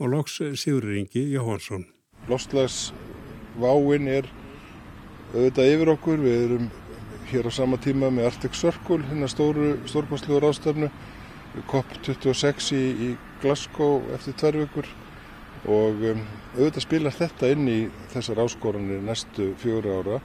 Og 0.00 0.12
loks 0.14 0.40
Sigur 0.56 0.88
Ringi 0.88 1.28
Jóhansson. 1.34 1.84
Lofslagsváin 2.28 4.08
er 4.12 4.28
auðvitað 5.32 5.72
yfir 5.72 5.92
okkur. 5.94 6.22
Við 6.24 6.44
erum 6.44 6.70
hér 7.28 7.48
á 7.48 7.52
sama 7.52 7.76
tíma 7.80 8.10
með 8.12 8.30
Arctic 8.30 8.56
Circle, 8.56 9.02
hérna 9.08 9.28
stóru 9.28 9.74
stórkvæmsluður 9.88 10.48
ástafnu, 10.48 10.88
COP26 11.68 12.72
í, 12.76 12.84
í 13.08 13.08
Glasgow 13.42 14.02
eftir 14.14 14.36
tvær 14.38 14.60
vikur 14.62 14.88
og 15.68 16.02
um, 16.12 16.20
auðvitað 16.56 16.84
spilar 16.84 17.16
þetta 17.16 17.52
inn 17.54 17.68
í 17.68 17.78
þessar 18.12 18.44
áskoranir 18.44 19.02
næstu 19.04 19.52
fjögur 19.58 19.90
ára 19.98 20.20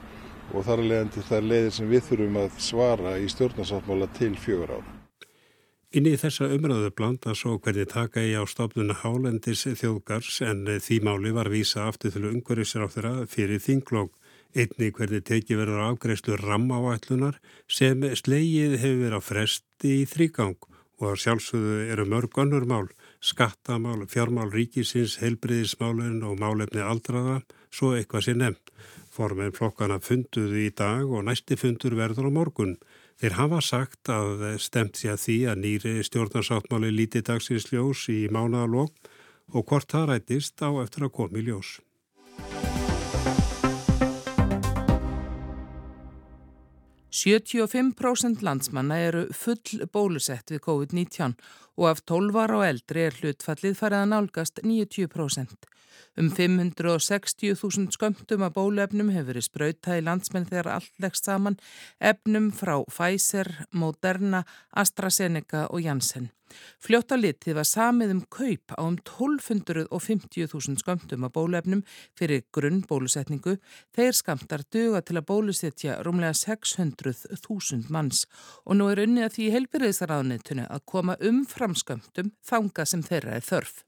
og 0.52 0.66
þar 0.66 0.82
er 0.82 0.90
leiðandi 0.90 1.24
það 1.28 1.48
leiðir 1.50 1.78
sem 1.78 1.90
við 1.90 2.04
þurfum 2.10 2.42
að 2.44 2.60
svara 2.68 3.16
í 3.18 3.30
stjórnarsáttmála 3.32 4.12
til 4.18 4.34
fjögur 4.38 4.76
ára. 4.78 4.93
Inn 5.94 6.08
í 6.10 6.16
þessa 6.18 6.48
umröðu 6.50 6.88
blanda 6.98 7.36
svo 7.38 7.52
hvernig 7.62 7.86
taka 7.92 8.22
ég 8.24 8.42
á 8.42 8.50
stofnuna 8.50 8.96
Hálendis 8.98 9.60
þjóðgars 9.78 10.40
en 10.42 10.64
því 10.82 10.96
máli 11.06 11.30
var 11.36 11.46
vísa 11.52 11.84
aftur 11.86 12.10
til 12.10 12.24
umhverfisráþura 12.32 13.28
fyrir 13.30 13.62
þinglók. 13.62 14.10
Einni 14.58 14.88
hvernig 14.90 15.22
teki 15.28 15.54
verður 15.54 15.84
afgreifslu 15.84 16.40
rammáætlunar 16.40 17.38
sem 17.70 18.02
slegið 18.10 18.74
hefur 18.82 19.04
verið 19.04 19.22
á 19.22 19.22
fresti 19.22 19.92
í 20.00 20.08
þrýgang 20.10 20.66
og 20.98 21.14
sjálfsögðu 21.22 21.78
eru 21.94 22.08
mörg 22.10 22.42
önnur 22.42 22.66
mál, 22.66 22.90
skattamál, 23.22 24.02
fjármál 24.10 24.50
ríkisins, 24.50 25.20
heilbriðismálinn 25.22 26.26
og 26.26 26.42
málefni 26.42 26.82
aldraða, 26.82 27.44
svo 27.70 27.94
eitthvað 27.94 28.26
sé 28.26 28.34
nefnt. 28.34 28.74
Formen 29.14 29.54
flokkana 29.54 30.00
funduðu 30.02 30.58
í 30.58 30.74
dag 30.74 31.06
og 31.06 31.22
næsti 31.30 31.54
fundur 31.54 31.94
verður 31.94 32.30
á 32.30 32.30
morgun. 32.34 32.76
Þeir 33.22 33.36
hafa 33.38 33.60
sagt 33.62 34.10
að 34.10 34.42
stemt 34.62 34.98
sé 34.98 35.12
að 35.12 35.20
því 35.22 35.36
að 35.50 35.60
nýri 35.62 35.94
stjórnarsáttmáli 36.06 36.90
líti 36.90 37.22
dagsins 37.22 37.70
ljós 37.70 38.08
í 38.10 38.24
mánaðalók 38.26 39.10
og 39.54 39.66
hvort 39.68 39.90
það 39.92 40.08
rætist 40.10 40.64
á 40.66 40.70
eftir 40.82 41.06
að 41.06 41.14
komi 41.20 41.44
ljós. 41.46 41.78
75% 47.14 48.42
landsmanna 48.42 48.96
eru 48.98 49.28
full 49.32 49.86
bólusett 49.94 50.50
við 50.50 50.64
COVID-19 50.66 51.36
og 51.76 51.90
af 51.90 52.02
12 52.06 52.40
ára 52.42 52.58
og 52.60 52.66
eldri 52.66 53.06
er 53.08 53.16
hlutfallið 53.20 53.78
farið 53.78 54.02
að 54.02 54.10
nálgast 54.12 54.60
90%. 54.64 55.70
Um 56.16 56.30
560.000 56.30 57.90
skömmtum 57.90 58.42
af 58.46 58.54
bólefnum 58.54 59.10
hefur 59.10 59.32
verið 59.32 59.46
sprautað 59.48 59.98
í 59.98 60.04
landsmenn 60.06 60.46
þegar 60.46 60.70
allt 60.76 61.02
leggst 61.02 61.26
saman 61.26 61.58
efnum 61.98 62.52
frá 62.54 62.76
Pfizer, 62.86 63.50
Moderna, 63.74 64.44
AstraZeneca 64.70 65.66
og 65.70 65.82
Janssen. 65.82 66.30
Fljótt 66.78 67.10
á 67.10 67.16
litið 67.18 67.56
var 67.58 67.66
samið 67.66 68.12
um 68.14 68.20
kaup 68.30 68.74
á 68.76 68.82
um 68.84 68.96
1250.000 69.00 70.78
skömmtum 70.82 71.26
af 71.26 71.32
bólefnum 71.34 71.82
fyrir 72.18 72.44
grunnbólusetningu 72.54 73.56
þegar 73.96 74.18
skamtar 74.18 74.64
duga 74.70 75.00
til 75.02 75.18
að 75.18 75.28
bólusetja 75.30 75.98
rúmlega 76.06 76.36
600.000 76.38 77.90
manns 77.94 78.24
og 78.64 78.78
nú 78.78 78.90
er 78.92 79.02
unnið 79.06 79.26
að 79.26 79.36
því 79.38 79.48
helbyrðisraðnitunu 79.56 80.68
að 80.68 80.86
koma 80.90 81.18
um 81.20 81.42
framskömmtum 81.64 82.30
þanga 82.44 82.84
sem 82.88 83.02
þeirra 83.04 83.40
er 83.40 83.44
þörf. 83.44 83.82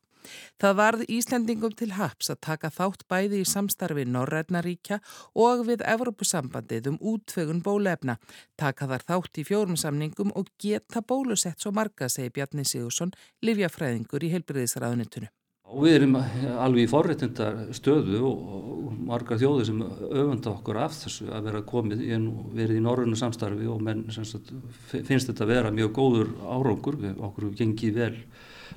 Það 0.59 0.77
varð 0.81 1.03
Íslendingum 1.13 1.75
til 1.79 1.93
haps 1.95 2.33
að 2.33 2.41
taka 2.49 2.71
þátt 2.75 3.05
bæði 3.07 3.43
í 3.45 3.47
samstarfi 3.47 4.07
Norrænaríkja 4.11 4.99
og 5.39 5.63
við 5.69 5.85
Evrópusambandið 5.87 6.91
um 6.91 6.99
útfögun 7.13 7.63
bólefna, 7.63 8.19
taka 8.59 8.91
þar 8.91 9.07
þátt 9.13 9.43
í 9.43 9.47
fjórumsamningum 9.47 10.35
og 10.35 10.51
geta 10.59 11.05
bólusett 11.07 11.63
svo 11.63 11.71
marga, 11.77 12.11
segi 12.11 12.35
Bjarni 12.35 12.67
Sigursson, 12.67 13.15
livjafræðingur 13.47 14.27
í 14.27 14.33
heilbriðisraðunitunum. 14.35 15.31
Við 15.67 15.97
erum 15.97 16.13
alveg 16.17 16.85
í 16.85 16.91
forréttindar 16.91 17.57
stöðu 17.75 18.21
og 18.29 18.93
margar 19.07 19.41
þjóðir 19.41 19.67
sem 19.67 19.81
öfunda 19.83 20.53
okkur 20.53 20.79
af 20.85 20.95
þessu 20.95 21.27
að 21.35 21.49
vera 21.49 21.63
komið, 21.67 22.05
ég 22.07 22.21
hef 22.23 22.53
verið 22.55 22.79
í 22.79 22.85
norrönu 22.85 23.19
samstarfi 23.19 23.67
og 23.71 23.83
menn 23.83 24.05
sagt, 24.15 24.53
finnst 24.93 25.33
þetta 25.33 25.43
að 25.43 25.53
vera 25.53 25.73
mjög 25.75 25.91
góður 25.99 26.31
árangur, 26.55 27.01
okkur 27.29 27.51
gengið 27.59 27.99
vel 27.99 28.13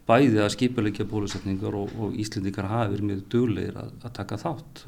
bæði 0.10 0.42
að 0.42 0.52
skipulegja 0.56 1.06
bólusetningar 1.10 1.78
og, 1.78 1.94
og 2.02 2.18
Íslendikar 2.18 2.70
hafi 2.72 2.96
verið 2.96 3.10
mjög 3.12 3.24
duglegir 3.36 3.80
að, 3.84 3.94
að 4.02 4.16
taka 4.18 4.42
þátt. 4.42 4.84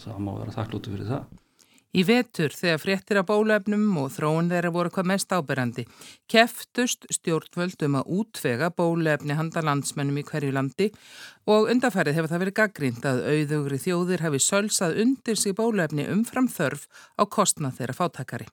Það 0.00 0.24
má 0.24 0.32
vera 0.40 0.56
þakklótu 0.56 0.96
fyrir 0.96 1.10
það. 1.12 1.40
Í 1.90 2.04
vetur 2.06 2.52
þegar 2.54 2.78
fréttir 2.78 3.18
af 3.18 3.26
bólefnum 3.26 3.96
og 3.98 4.12
þróun 4.14 4.50
þeirra 4.52 4.70
voru 4.70 4.92
hvað 4.94 5.08
mest 5.10 5.32
áberandi 5.34 5.84
keftust 6.30 7.08
stjórnvöldum 7.10 7.96
að 7.98 8.12
útvega 8.20 8.68
bólefni 8.70 9.34
handa 9.34 9.64
landsmennum 9.66 10.20
í 10.22 10.24
hverju 10.28 10.54
landi 10.54 10.86
og 11.50 11.66
undarfærið 11.74 12.20
hefur 12.20 12.30
það 12.30 12.42
verið 12.44 12.58
gaggrínt 12.60 13.10
að 13.10 13.24
auðugri 13.32 13.80
þjóðir 13.82 14.22
hafi 14.22 14.42
sölsað 14.44 15.00
undir 15.02 15.42
sig 15.42 15.56
bólefni 15.58 16.06
umfram 16.14 16.46
þörf 16.46 16.86
á 17.18 17.26
kostnað 17.26 17.80
þeirra 17.80 17.98
fátakari. 17.98 18.46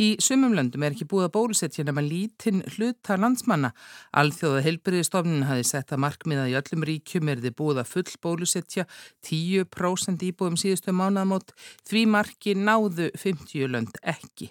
Í 0.00 0.14
sumum 0.22 0.54
löndum 0.56 0.84
er 0.84 0.94
ekki 0.94 1.08
búið 1.10 1.28
að 1.28 1.34
bólusetja 1.36 1.84
nema 1.86 2.04
lítinn 2.04 2.62
hluta 2.74 3.18
landsmanna. 3.20 3.72
Alþjóða 4.16 4.62
heilbyrðistofnin 4.66 5.46
hafi 5.48 5.66
sett 5.68 5.92
að 5.92 6.02
markmiða 6.06 6.48
í 6.50 6.56
öllum 6.60 6.86
ríkjum 6.88 7.32
er 7.32 7.42
þið 7.44 7.56
búið 7.60 7.82
að 7.82 7.92
full 7.92 8.16
bólusetja 8.26 8.86
10% 9.28 10.26
íbúðum 10.30 10.58
síðustu 10.60 10.94
mánamót 10.96 11.54
því 11.88 12.06
marki 12.16 12.56
náðu 12.58 13.10
50 13.18 13.70
lönd 13.72 14.02
ekki. 14.02 14.50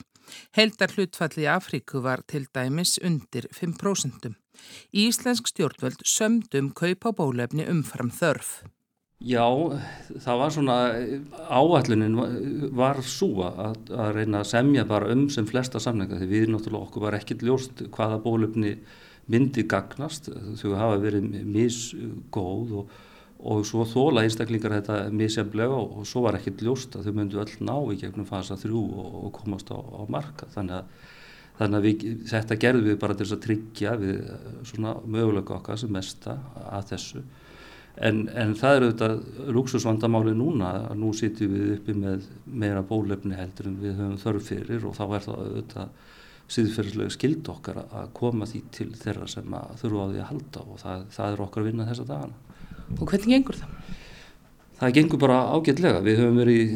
Heldar 0.56 0.93
hlutfalli 0.95 1.45
í 1.45 1.50
Afríku 1.52 2.02
var 2.06 2.24
til 2.28 2.45
dæmis 2.56 2.97
undir 3.04 3.47
5%. 3.56 4.32
Íslensk 4.93 5.50
stjórnvöld 5.50 6.06
sömdum 6.08 6.69
kaupa 6.78 7.12
bólefni 7.17 7.65
umfram 7.71 8.12
þörf. 8.13 8.62
Já, 9.21 9.45
það 10.17 10.39
var 10.39 10.53
svona, 10.55 10.75
áallunin 11.53 12.15
var 12.73 13.03
svo 13.05 13.43
að, 13.45 13.91
að 13.93 14.15
reyna 14.15 14.39
að 14.39 14.47
semja 14.49 14.86
bara 14.89 15.12
um 15.13 15.27
sem 15.29 15.45
flesta 15.45 15.77
samlinga 15.84 16.17
því 16.17 16.29
við 16.31 16.47
náttúrulega 16.49 16.88
okkur 16.88 17.03
var 17.05 17.17
ekkert 17.19 17.45
ljóst 17.45 17.84
hvaða 17.93 18.17
bólöfni 18.23 18.71
myndi 19.29 19.67
gagnast, 19.69 20.31
þau 20.57 20.73
hafa 20.73 20.97
verið 21.03 21.27
misgóð 21.45 22.73
og, 22.79 22.95
og 23.45 23.62
svo 23.69 23.86
þóla 23.86 24.23
einstaklingar 24.25 24.73
þetta 24.79 24.97
misjaflega 25.13 25.77
og, 25.77 26.01
og 26.01 26.10
svo 26.10 26.25
var 26.25 26.39
ekkert 26.39 26.65
ljóst 26.65 26.97
að 26.97 27.12
þau 27.12 27.19
myndu 27.19 27.43
öll 27.43 27.55
ná 27.62 27.75
í 27.93 27.99
gegnum 28.01 28.25
fasa 28.29 28.57
þrjú 28.57 28.81
og, 28.89 29.13
og 29.27 29.36
komast 29.38 29.69
á, 29.69 29.77
á 29.77 30.01
marka 30.10 30.49
þannig 30.55 30.79
að, 30.79 31.13
þannig 31.62 31.77
að 31.77 31.88
við, 31.91 32.10
þetta 32.34 32.60
gerðum 32.65 32.89
við 32.89 32.99
bara 33.05 33.19
til 33.19 33.27
þess 33.27 33.38
að 33.38 33.45
tryggja 33.45 33.95
við 34.01 34.19
svona 34.73 34.97
mögulega 35.05 35.60
okkar 35.60 35.77
sem 35.77 35.93
mesta 35.93 36.39
að 36.71 36.89
þessu 36.95 37.25
En, 37.99 38.23
en 38.32 38.54
það 38.56 38.77
eru 38.77 38.88
auðvitað 38.88 39.49
luxusvandamáli 39.58 40.34
núna 40.38 40.69
að 40.88 40.99
nú 41.01 41.12
sitjum 41.15 41.51
við 41.51 41.73
uppi 41.75 41.95
með 41.97 42.30
meira 42.47 42.84
bólefni 42.88 43.36
heldur 43.36 43.67
en 43.67 43.82
við 43.82 43.97
höfum 43.99 44.21
þörf 44.21 44.47
fyrir 44.47 44.86
og 44.88 44.95
þá 44.95 45.04
er 45.10 45.25
það 45.25 45.41
auðvitað 45.41 45.89
síðferðislega 46.51 47.15
skild 47.15 47.49
okkar 47.51 47.82
að 47.84 48.13
koma 48.15 48.47
því 48.47 48.62
til 48.75 48.89
þeirra 48.99 49.27
sem 49.32 49.58
þurfa 49.82 50.08
á 50.08 50.12
því 50.12 50.21
að 50.21 50.30
halda 50.30 50.63
og 50.65 50.80
það, 50.82 51.04
það 51.17 51.36
er 51.36 51.43
okkar 51.45 51.63
að 51.63 51.69
vinna 51.69 51.89
þessa 51.89 52.08
dagana. 52.08 52.63
Og 52.97 53.04
hvernig 53.08 53.36
gengur 53.36 53.60
það? 53.60 53.75
Það 54.82 54.95
gengur 54.97 55.19
bara 55.21 55.41
ágætlega. 55.54 55.99
Við 56.01 56.19
höfum 56.23 56.39
verið 56.41 56.71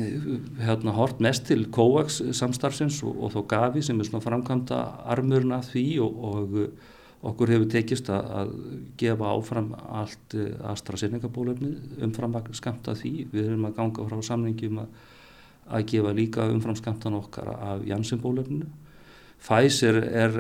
hérna, 0.62 0.94
hort 0.94 1.22
mest 1.26 1.48
til 1.50 1.64
COVAX 1.74 2.20
samstarfsins 2.38 3.00
og, 3.08 3.16
og 3.18 3.34
þó 3.34 3.40
GAVI 3.56 3.82
sem 3.88 3.98
er 4.00 4.06
svona 4.06 4.22
framkvæmda 4.22 4.82
armurna 5.16 5.58
því 5.66 5.86
og, 6.06 6.20
og 6.30 6.60
Okkur 7.26 7.52
hefur 7.56 7.70
tekist 7.72 8.10
að, 8.14 8.32
að 8.40 8.54
gefa 9.02 9.32
áfram 9.34 9.72
allt 9.76 10.36
eh, 10.38 10.54
AstraZeneca 10.72 11.32
bólefnið 11.34 12.04
umfram 12.06 12.38
skamta 12.54 12.96
því. 12.98 13.14
Við 13.34 13.52
erum 13.52 13.68
að 13.70 13.78
ganga 13.80 14.08
frá 14.10 14.22
samningjum 14.30 14.82
að, 14.84 15.00
að 15.68 15.88
gefa 15.94 16.14
líka 16.18 16.50
umfram 16.52 16.78
skamtan 16.78 17.18
okkar 17.18 17.50
af 17.56 17.86
Janssen 17.88 18.22
bólefninu. 18.22 18.70
Pfizer 19.46 20.00
er 20.06 20.38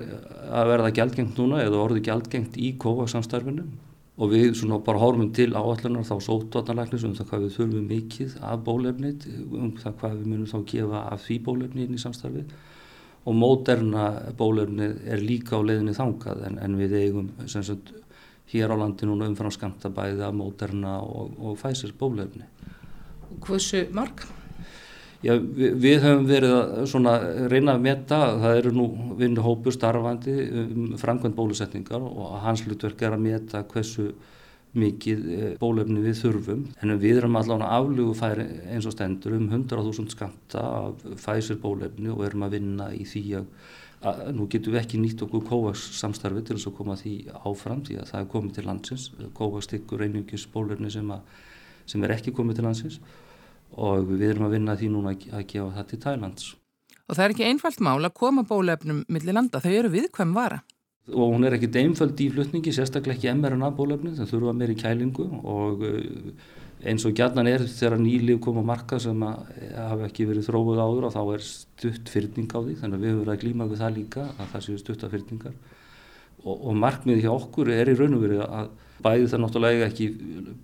að 0.50 0.70
verða 0.72 0.94
gjaldgengt 0.98 1.42
núna 1.42 1.64
eða 1.66 1.82
orði 1.84 2.06
gjaldgengt 2.06 2.56
í 2.58 2.72
COVID-samstarfinu 2.82 3.66
og 4.16 4.32
við 4.32 4.54
svona 4.56 4.80
bara 4.84 5.02
horfum 5.02 5.34
til 5.36 5.50
áallunar 5.52 6.06
þá 6.08 6.16
sótvarnarlæknis 6.24 7.04
um 7.04 7.16
það 7.18 7.28
hvað 7.32 7.44
við 7.44 7.58
þurfum 7.58 7.90
mikið 7.90 8.38
af 8.48 8.62
bólefnið, 8.64 9.26
um 9.52 9.74
það 9.82 9.98
hvað 10.00 10.16
við 10.22 10.30
munum 10.32 10.52
þá 10.54 10.58
gefa 10.72 11.02
af 11.12 11.26
því 11.26 11.40
bólefnið 11.50 11.86
inn 11.90 11.98
í 11.98 12.04
samstarfið 12.06 12.56
og 13.26 13.34
móderna 13.34 14.08
bólefni 14.38 14.92
er 15.10 15.22
líka 15.24 15.58
á 15.58 15.66
leiðinni 15.66 15.96
þangað 15.98 16.46
en, 16.50 16.60
en 16.62 16.78
við 16.78 16.98
eigum 17.00 17.30
sagt, 17.50 17.94
hér 18.54 18.74
á 18.74 18.76
landi 18.78 19.10
núna 19.10 19.30
umfram 19.32 19.54
skamta 19.54 19.90
bæði 19.90 20.22
að 20.28 20.38
móderna 20.38 21.00
og, 21.02 21.34
og 21.42 21.58
fæsir 21.60 21.96
bólefni. 21.98 22.46
Hversu 23.42 23.88
marg? 23.96 24.22
Já, 25.26 25.34
við, 25.40 25.74
við 25.82 26.04
höfum 26.04 26.28
verið 26.30 26.54
að 26.54 26.86
svona 26.92 27.16
reyna 27.50 27.74
að 27.74 27.86
metta, 27.88 28.20
það 28.44 28.60
eru 28.60 28.74
nú 28.76 28.86
vinnuhópur 29.18 29.74
starfandi 29.74 30.36
um 30.62 30.92
framkvæmt 31.02 31.38
bólusetningar 31.38 32.04
og 32.06 32.36
hans 32.44 32.62
hlutverk 32.66 33.02
er 33.02 33.16
að 33.16 33.24
metta 33.26 33.64
hversu 33.72 34.12
mikið 34.76 35.24
eh, 35.36 35.48
bólefni 35.62 36.04
við 36.04 36.20
þurfum. 36.22 36.66
En 36.84 36.94
við 37.02 37.22
erum 37.22 37.40
allavega 37.40 37.72
aflugu 37.78 38.16
færi 38.18 38.46
eins 38.74 38.88
og 38.88 38.96
stendur 38.96 39.38
um 39.38 39.48
100.000 39.50 40.12
skamta 40.14 40.62
af 40.62 41.06
fæsir 41.22 41.60
bólefni 41.62 42.12
og 42.14 42.26
erum 42.28 42.46
að 42.48 42.58
vinna 42.58 42.90
í 42.96 43.06
því 43.08 43.24
að, 43.40 43.48
að 44.12 44.24
nú 44.38 44.48
getum 44.52 44.76
við 44.76 44.82
ekki 44.84 45.02
nýtt 45.02 45.26
okkur 45.26 45.46
COVAX 45.50 45.86
samstarfi 46.00 46.44
til 46.46 46.58
þess 46.58 46.72
að 46.72 46.78
koma 46.80 46.98
því 47.00 47.16
áfram 47.42 47.86
því 47.88 48.00
að 48.02 48.12
það 48.12 48.22
er 48.22 48.32
komið 48.36 48.58
til 48.58 48.68
landsins. 48.70 49.08
COVAX 49.40 49.70
stykkur 49.70 50.06
einungis 50.06 50.48
bólefni 50.54 50.92
sem, 50.94 51.16
sem 51.86 52.06
er 52.06 52.18
ekki 52.18 52.36
komið 52.36 52.60
til 52.60 52.70
landsins 52.70 53.00
og 53.76 54.06
við 54.12 54.30
erum 54.34 54.48
að 54.48 54.56
vinna 54.60 54.78
því 54.80 54.92
núna 54.94 55.16
að 55.16 55.50
gefa 55.50 55.74
það 55.80 55.90
til 55.90 56.00
Þælands. 56.06 56.54
Og 57.06 57.18
það 57.18 57.26
er 57.26 57.34
ekki 57.36 57.46
einfalt 57.50 57.82
mál 57.86 58.00
að 58.00 58.16
koma 58.18 58.44
bólefnum 58.48 59.04
millir 59.12 59.36
landa, 59.36 59.62
þau 59.62 59.74
eru 59.74 59.92
viðkvæm 59.94 60.32
vara. 60.34 60.64
Og 61.14 61.36
hún 61.36 61.46
er 61.46 61.54
ekki 61.54 61.70
einföld 61.78 62.18
í 62.18 62.32
flutningi, 62.34 62.72
sérstaklega 62.74 63.20
ekki 63.20 63.34
mRNA 63.38 63.70
bólefni, 63.78 64.16
það 64.18 64.32
þurfa 64.32 64.54
meiri 64.58 64.78
kælingu 64.80 65.26
og 65.46 65.84
eh, 65.86 66.32
eins 66.90 67.06
og 67.06 67.14
gætnan 67.18 67.50
er 67.50 67.66
þegar 67.70 68.00
nýlið 68.02 68.40
koma 68.42 68.64
marka 68.66 68.98
sem 69.02 69.22
að 69.26 69.52
hafa 69.78 70.08
ekki 70.10 70.26
verið 70.32 70.50
þróið 70.50 70.82
áður 70.82 71.08
og 71.08 71.14
þá 71.14 71.22
er 71.36 71.46
stutt 71.46 72.10
fyrning 72.10 72.50
á 72.50 72.60
því, 72.60 72.78
þannig 72.82 72.98
að 72.98 73.06
við 73.06 73.14
höfum 73.14 73.22
verið 73.22 73.36
að 73.36 73.44
glíma 73.46 73.70
við 73.70 73.84
það 73.84 73.96
líka, 74.00 74.26
að 74.34 74.52
það 74.54 74.66
séu 74.66 74.82
stutta 74.82 75.12
fyrningar. 75.14 75.56
Og, 76.46 76.56
og 76.56 76.76
markmiði 76.82 77.26
hjá 77.26 77.32
okkur 77.36 77.72
er 77.74 77.90
í 77.90 77.98
raun 77.98 78.18
og 78.18 78.26
verið 78.26 78.44
að 78.46 78.74
bæði 79.06 79.32
það 79.32 79.42
náttúrulega 79.44 79.88
ekki 79.90 80.06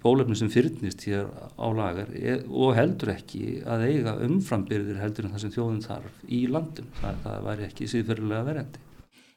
bólefni 0.02 0.38
sem 0.40 0.52
fyrnist 0.52 1.04
hér 1.06 1.28
á 1.58 1.68
lagar 1.76 2.14
e, 2.16 2.38
og 2.48 2.78
heldur 2.78 3.12
ekki 3.14 3.60
að 3.68 3.88
eiga 3.90 4.16
umframbyrðir 4.26 5.02
heldur 5.04 5.28
en 5.28 5.36
það 5.36 5.44
sem 5.46 5.54
þjóðin 5.58 5.84
þarf 5.86 6.24
í 6.30 6.46
landin. 6.50 6.88
Það, 7.02 7.20
það 7.26 7.46
væri 7.50 7.68
ekki 7.68 7.90
síðferðilega 7.92 8.48
verðandi. 8.48 8.88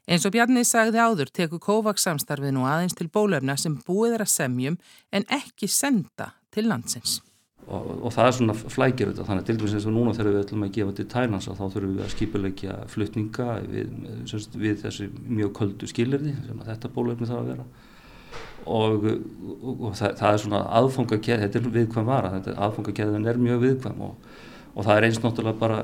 Eins 0.04 0.26
og 0.28 0.34
Bjarni 0.34 0.64
sagði 0.68 1.00
áður 1.00 1.30
tekur 1.32 1.60
Kovacs 1.64 2.04
samstarfið 2.04 2.52
nú 2.52 2.66
aðeins 2.68 2.96
til 2.96 3.06
bólefna 3.12 3.56
sem 3.60 3.78
búið 3.86 4.18
er 4.18 4.24
að 4.26 4.34
semjum 4.34 4.76
en 5.14 5.24
ekki 5.32 5.68
senda 5.70 6.34
til 6.52 6.66
landsins. 6.68 7.22
Og, 7.64 7.86
og 8.04 8.12
það 8.12 8.26
er 8.26 8.34
svona 8.36 8.54
flækjur 8.58 9.10
þetta 9.10 9.24
þannig 9.24 9.42
að 9.42 9.48
til 9.48 9.56
dæmis 9.56 9.74
eins 9.78 9.86
og 9.88 9.94
núna 9.94 10.12
þegar 10.12 10.34
við 10.34 10.42
ætlum 10.42 10.66
að 10.66 10.74
gefa 10.74 10.94
til 10.98 11.06
Thailands 11.14 11.48
þá 11.48 11.62
þurfum 11.62 11.94
við 11.94 12.04
að 12.04 12.12
skipulegja 12.12 12.76
flutninga 12.92 13.46
við, 13.64 13.94
við 14.60 14.76
þessi 14.82 15.08
mjög 15.24 15.54
köldu 15.56 15.88
skilirði 15.88 16.34
sem 16.44 16.60
þetta 16.68 16.90
bólefni 16.92 17.30
þarf 17.30 17.40
að 17.40 17.50
vera 17.54 17.66
og, 18.66 19.06
og, 19.08 19.70
og 19.72 19.96
það, 19.96 20.16
það 20.20 20.28
er 20.28 20.42
svona 20.44 20.60
aðfangakeð, 20.80 21.44
þetta 21.46 21.60
er 21.62 21.72
viðkvæm 21.78 22.10
vara, 22.10 22.34
aðfangakeðin 22.52 23.28
er 23.32 23.40
mjög 23.40 23.64
viðkvæm 23.64 24.04
og 24.04 24.80
það 24.82 24.96
er 24.98 25.08
eins 25.08 25.22
náttúrulega 25.24 25.60
bara 25.60 25.80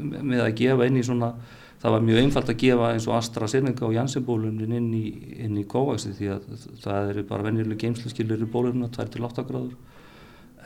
með 0.00 0.46
að 0.46 0.54
gefa 0.62 0.88
inn 0.88 0.96
í 0.96 1.04
svona, 1.04 1.34
það 1.82 1.96
var 1.96 2.04
mjög 2.06 2.20
einfalt 2.22 2.52
að 2.52 2.60
gefa 2.62 2.90
eins 2.94 3.08
og 3.10 3.16
AstraZeneca 3.18 3.86
og 3.88 3.96
Janssen-bólumnin 3.96 4.76
inn 4.78 4.90
í, 4.94 5.06
í 5.42 5.64
Covaxi 5.68 6.14
því 6.18 6.30
að 6.36 6.52
það 6.84 7.14
eru 7.14 7.24
bara 7.30 7.48
venjuleg 7.48 7.80
geimsluskilir 7.82 8.44
í 8.44 8.50
bólumna, 8.52 8.90
2-8 8.94 9.46
gráður 9.48 9.74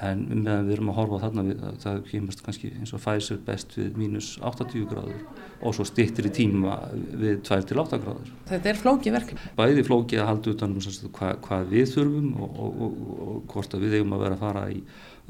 en 0.04 0.24
meðan 0.28 0.66
við 0.66 0.74
erum 0.74 0.90
að 0.92 0.98
horfa 0.98 1.20
þarna 1.22 1.44
við, 1.46 1.62
það 1.80 2.00
kemast 2.10 2.42
kannski 2.44 2.70
eins 2.76 2.92
og 2.92 3.00
Pfizer 3.00 3.38
best 3.46 3.72
við 3.78 3.96
mínus 3.96 4.28
80 4.44 4.84
gráður 4.90 5.22
og 5.62 5.76
svo 5.76 5.86
stittir 5.88 6.28
í 6.28 6.32
tíma 6.36 6.76
við 6.92 7.40
2-8 7.46 8.00
gráður. 8.02 8.34
Þetta 8.50 8.72
er 8.72 8.80
flókið 8.82 9.16
verkefni? 9.16 9.54
Bæði 9.56 9.86
flókið 9.88 10.22
að 10.22 10.30
halda 10.32 10.52
utanum 10.52 10.84
hva, 11.16 11.32
hvað 11.46 11.72
við 11.72 11.88
þurfum 11.94 12.28
og, 12.36 12.60
og, 12.66 12.84
og, 12.86 13.00
og 13.30 13.40
hvort 13.54 13.76
að 13.78 13.86
við 13.86 13.98
eigum 13.98 14.16
að 14.18 14.24
vera 14.26 14.36
að 14.36 14.44
fara 14.44 14.66
í 14.74 14.82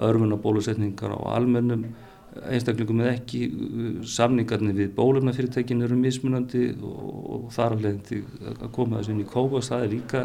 örfunabólusetningar 0.09 1.14
á 1.14 1.20
almennum 1.37 1.87
einstaklingum 2.44 3.01
eða 3.05 3.14
ekki 3.16 3.40
samningarnir 4.16 4.77
við 4.77 4.92
bólefnafyrirtækin 4.96 5.83
eru 5.87 5.99
mismunandi 6.01 6.68
og 6.83 7.49
þar 7.55 7.77
alveg 7.79 8.12
að 8.57 8.70
koma 8.77 9.01
þessu 9.01 9.14
inn 9.14 9.25
í 9.25 9.29
kópa 9.31 9.64
það 9.64 9.87
er 9.87 9.92
líka 9.94 10.25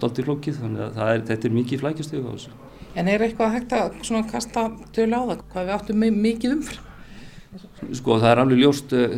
doldi 0.00 0.26
flókið 0.26 0.60
þannig 0.60 0.84
að 0.86 1.00
er, 1.06 1.24
þetta 1.30 1.48
er 1.48 1.56
mikið 1.56 1.82
flækjastegu 1.84 2.28
á 2.28 2.32
þessu. 2.34 2.54
En 2.98 3.08
er 3.08 3.22
eitthvað 3.22 3.56
hægt 3.56 3.74
að 3.76 4.24
kasta 4.30 4.66
tölu 4.94 5.16
á 5.16 5.22
það? 5.30 5.44
Hvað 5.52 5.68
við 5.68 5.76
áttum 5.76 6.06
mikið 6.20 6.56
umfram? 6.58 6.89
Sko 7.50 8.14
það 8.22 8.28
er 8.30 8.40
alveg 8.44 8.60
ljóst 8.60 8.92
eh, 8.94 9.14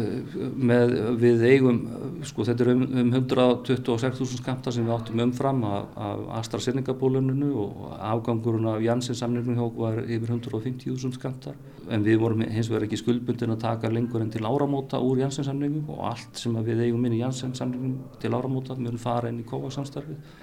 með 0.57 0.93
við 1.21 1.43
eigum, 1.51 1.81
sko 2.25 2.47
þetta 2.49 2.65
er 2.65 2.71
um, 2.73 2.85
um 3.03 3.11
126.000 3.19 4.39
skamta 4.39 4.73
sem 4.73 4.87
við 4.87 4.95
áttum 4.95 5.21
umfram 5.27 5.61
af, 5.69 5.91
af 6.01 6.23
AstraZeneca 6.39 6.95
bóluninu 6.97 7.51
og 7.61 7.91
afgangurinn 7.99 8.71
af 8.73 8.81
Janssen 8.81 9.19
samningum 9.19 9.59
hjá 9.59 9.67
var 9.77 10.01
yfir 10.07 10.33
150.000 10.39 11.13
skamtar. 11.19 11.59
En 11.93 12.07
við 12.07 12.23
vorum 12.23 12.41
hins 12.47 12.71
vegar 12.73 12.87
ekki 12.87 13.03
skuldbundin 13.03 13.53
að 13.53 13.67
taka 13.67 13.93
lengur 13.93 14.25
en 14.25 14.33
til 14.33 14.47
áramóta 14.49 15.03
úr 15.03 15.21
Janssen 15.21 15.45
samningum 15.51 15.93
og 15.93 16.01
allt 16.15 16.41
sem 16.41 16.57
við 16.65 16.87
eigum 16.87 17.05
inn 17.05 17.19
í 17.19 17.21
Janssen 17.21 17.53
samningum 17.59 18.17
til 18.23 18.33
áramóta 18.33 18.79
mjög 18.81 18.97
fara 19.03 19.29
inn 19.29 19.43
í 19.43 19.47
COVAX 19.49 19.77
samstarfið 19.77 20.41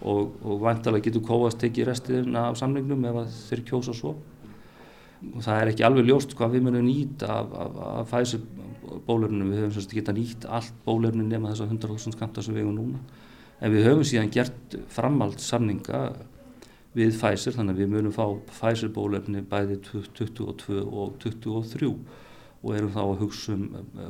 og, 0.00 0.32
og 0.46 0.60
vantalega 0.62 1.10
getur 1.10 1.26
kóast 1.28 1.60
tekið 1.60 1.90
restina 1.90 2.48
af 2.48 2.58
samningnum 2.60 3.04
ef 3.10 3.38
þeir 3.50 3.64
kjósa 3.68 3.92
svo. 3.96 4.16
Og 5.18 5.42
það 5.42 5.60
er 5.60 5.72
ekki 5.72 5.86
alveg 5.86 6.06
ljóst 6.06 6.34
hvað 6.38 6.54
við 6.54 6.66
munum 6.68 6.86
nýta 6.86 7.30
af, 7.40 7.54
af, 7.58 7.78
af 7.88 8.10
Pfizer 8.12 8.42
bólefninu. 9.06 9.48
Við 9.50 9.62
höfum 9.62 9.74
svolítið 9.76 10.00
getað 10.00 10.18
nýtt 10.20 10.48
allt 10.58 10.82
bólefninu 10.86 11.28
nema 11.28 11.52
þess 11.52 11.64
að 11.64 11.74
100.000 11.74 12.16
skamta 12.16 12.44
sem 12.44 12.54
við 12.54 12.64
hefum 12.64 12.76
núna. 12.78 13.02
En 13.58 13.74
við 13.74 13.88
höfum 13.88 14.06
síðan 14.06 14.32
gert 14.34 14.76
framald 14.94 15.42
samninga 15.42 16.02
við 16.96 17.18
Pfizer 17.18 17.56
þannig 17.56 17.74
að 17.74 17.82
við 17.82 17.92
munum 17.94 18.14
fá 18.14 18.24
Pfizer 18.52 18.92
bólefni 18.94 19.42
bæði 19.46 19.80
22 19.90 20.82
og 20.86 21.18
23 21.22 21.90
og 22.58 22.74
erum 22.74 22.90
þá 22.90 23.02
að 23.04 23.20
hugsa 23.22 23.54
um 23.54 23.66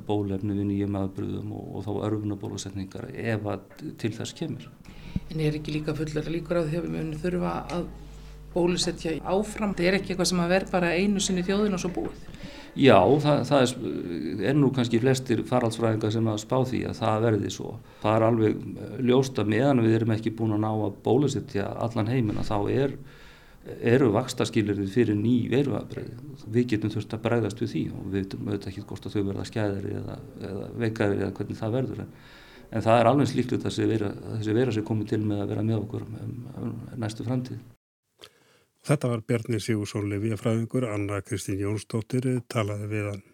bólefni 0.09 0.57
við 0.57 0.69
nýjum 0.71 0.99
aðbröðum 1.03 1.51
og, 1.53 1.65
og 1.77 1.85
þá 1.85 1.91
örfunabólusetningar 2.09 3.09
ef 3.13 3.49
að 3.53 3.65
til 4.01 4.13
þess 4.17 4.37
kemur. 4.37 4.69
En 5.29 5.43
er 5.45 5.59
ekki 5.59 5.75
líka 5.75 5.97
fullar 5.97 6.31
líkur 6.33 6.63
að 6.63 6.71
við 6.73 6.89
munum 6.93 7.21
þurfa 7.21 7.55
að 7.77 7.89
bólusetja 8.59 9.17
áfram? 9.23 9.75
Það 9.79 9.91
er 9.91 9.99
ekki 9.99 10.15
eitthvað 10.15 10.31
sem 10.33 10.43
að 10.43 10.55
verð 10.55 10.73
bara 10.75 10.95
einu 10.99 11.23
sinni 11.23 11.45
þjóðin 11.47 11.79
og 11.79 11.83
svo 11.83 11.93
búið? 11.95 12.25
Já, 12.79 12.99
það, 13.25 13.41
það 13.49 13.63
er, 13.65 13.71
er 14.51 14.59
nú 14.59 14.69
kannski 14.75 15.01
flestir 15.03 15.41
faraldsfræðingar 15.49 16.13
sem 16.15 16.29
að 16.31 16.43
spá 16.45 16.57
því 16.69 16.83
að 16.87 16.99
það 17.01 17.25
verði 17.25 17.53
svo. 17.55 17.73
Það 18.03 18.17
er 18.19 18.27
alveg 18.29 18.67
ljósta 19.09 19.45
meðan 19.49 19.83
við 19.83 19.97
erum 19.99 20.13
ekki 20.15 20.35
búin 20.39 20.55
að 20.55 20.63
ná 20.63 20.69
að 20.75 20.99
bólusetja 21.07 21.71
allan 21.87 22.13
heiminn 22.13 22.39
að 22.39 22.53
þá 22.53 22.59
er, 22.85 22.95
eru 23.95 24.13
vakstaskilirinn 24.15 24.93
fyrir 24.93 25.19
ný 25.19 25.37
veruafbreið. 25.51 26.23
Við 26.55 26.69
getum 26.75 26.93
þurft 26.95 27.17
að 27.17 27.25
bregðast 27.27 27.65
við 27.65 27.73
því 27.73 27.85
og 27.97 28.13
við 28.13 28.37
veitum 28.47 28.71
ekki 28.71 28.85
hvort 28.85 29.09
að 29.09 29.17
þau 29.17 29.23
verða 29.33 29.49
skæðari 29.49 29.97
eða, 29.99 30.19
eða 30.51 30.69
veikari 30.85 31.19
eða 31.19 31.35
hvernig 31.41 31.59
það 31.59 31.75
verður 31.81 32.05
en 32.05 32.13
en 32.69 32.85
það 32.85 33.01
er 33.01 33.11
alveg 33.11 33.31
slíkt 33.31 33.57
að 33.57 33.67
þessi 33.67 33.89
vera, 33.89 34.13
þessi 34.37 34.55
vera 34.57 34.77
sem 34.77 34.87
komið 34.87 35.13
til 35.13 35.21
með 35.25 35.43
að 35.45 35.53
vera 35.55 35.67
með 35.67 35.83
okkur 35.83 36.07
um, 36.07 36.39
um, 36.61 36.75
næstu 37.01 37.27
framtíð. 37.27 37.61
Þetta 38.89 39.09
var 39.11 39.21
Bjarni 39.29 39.59
Sigursson 39.61 40.07
Levíafræðingur, 40.09 40.87
Anna 40.89 41.19
Kristín 41.21 41.59
Jónsdóttir 41.61 42.25
talaði 42.49 42.87
við 42.89 43.09
hann. 43.11 43.25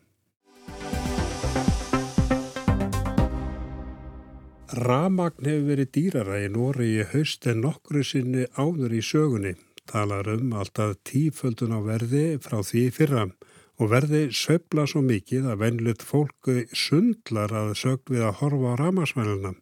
Ramagn 4.74 5.46
hefur 5.46 5.68
verið 5.68 5.92
dýrara 5.94 6.40
í 6.42 6.48
Nóri 6.50 6.88
í 6.96 7.06
haust 7.12 7.46
en 7.46 7.62
nokkru 7.62 8.02
sinni 8.02 8.48
áður 8.58 8.96
í 8.98 9.04
sögunni. 9.06 9.54
Talar 9.86 10.32
um 10.32 10.56
alltaf 10.58 10.96
tíföldun 11.06 11.76
á 11.78 11.80
verði 11.86 12.24
frá 12.42 12.58
því 12.66 12.84
fyrram 12.98 13.36
og 13.78 13.92
verði 13.94 14.24
söfla 14.34 14.88
svo 14.90 15.04
mikið 15.06 15.52
að 15.52 15.60
venlut 15.62 16.02
fólku 16.02 16.64
sundlar 16.74 17.54
að 17.54 17.76
sögn 17.78 18.16
við 18.16 18.26
að 18.26 18.38
horfa 18.42 18.74
á 18.74 18.80
ramasmæluna. 18.82 19.54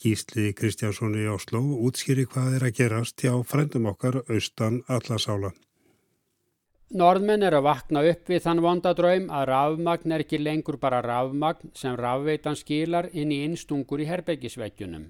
Gísli 0.00 0.54
Kristjánsson 0.56 1.12
í 1.20 1.26
Oslo 1.28 1.60
útskýri 1.84 2.22
hvað 2.24 2.54
er 2.56 2.62
að 2.70 2.76
gerast 2.78 3.20
hjá 3.20 3.34
frendum 3.44 3.90
okkar 3.90 4.22
austan 4.32 4.80
allasála. 4.88 5.50
Norðmenn 6.96 7.44
er 7.44 7.58
að 7.58 7.66
vakna 7.66 8.00
upp 8.08 8.32
við 8.32 8.40
þann 8.46 8.62
vondadraum 8.64 9.28
að 9.28 9.44
rafmagn 9.52 10.16
er 10.16 10.24
ekki 10.24 10.40
lengur 10.40 10.80
bara 10.80 11.02
rafmagn 11.04 11.74
sem 11.76 12.00
rafveitan 12.00 12.56
skilar 12.56 13.10
inn 13.12 13.30
í 13.30 13.42
innstungur 13.44 14.00
í 14.00 14.08
herbeggisvekkjunum. 14.08 15.04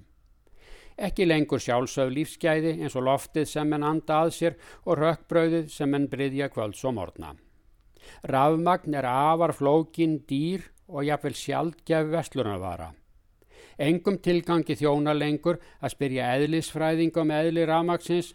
Ekki 0.99 1.25
lengur 1.25 1.63
sjálfsög 1.63 2.11
lífsgæði 2.11 2.75
eins 2.81 2.99
og 2.99 3.07
loftið 3.07 3.47
sem 3.47 3.73
enn 3.73 3.87
anda 3.87 4.21
að 4.25 4.35
sér 4.41 4.59
og 4.83 4.99
rökkbröðið 4.99 5.71
sem 5.71 5.95
enn 5.95 6.11
bryðja 6.11 6.51
kvölds 6.51 6.83
og 6.83 6.99
morna. 6.99 7.37
Rafmagn 8.27 8.99
er 8.99 9.07
afar 9.07 9.55
flókin, 9.55 10.19
dýr 10.27 10.67
og 10.91 11.07
jafnvel 11.07 11.37
sjaldgef 11.37 12.11
vestlunarvara. 12.11 12.91
Engum 13.81 14.19
tilgangi 14.21 14.77
þjóna 14.77 15.15
lengur 15.17 15.57
að 15.81 15.95
spyrja 15.95 16.31
eðlisfræðinga 16.37 17.23
um 17.23 17.33
eðli 17.35 17.67
rafmagsins. 17.69 18.33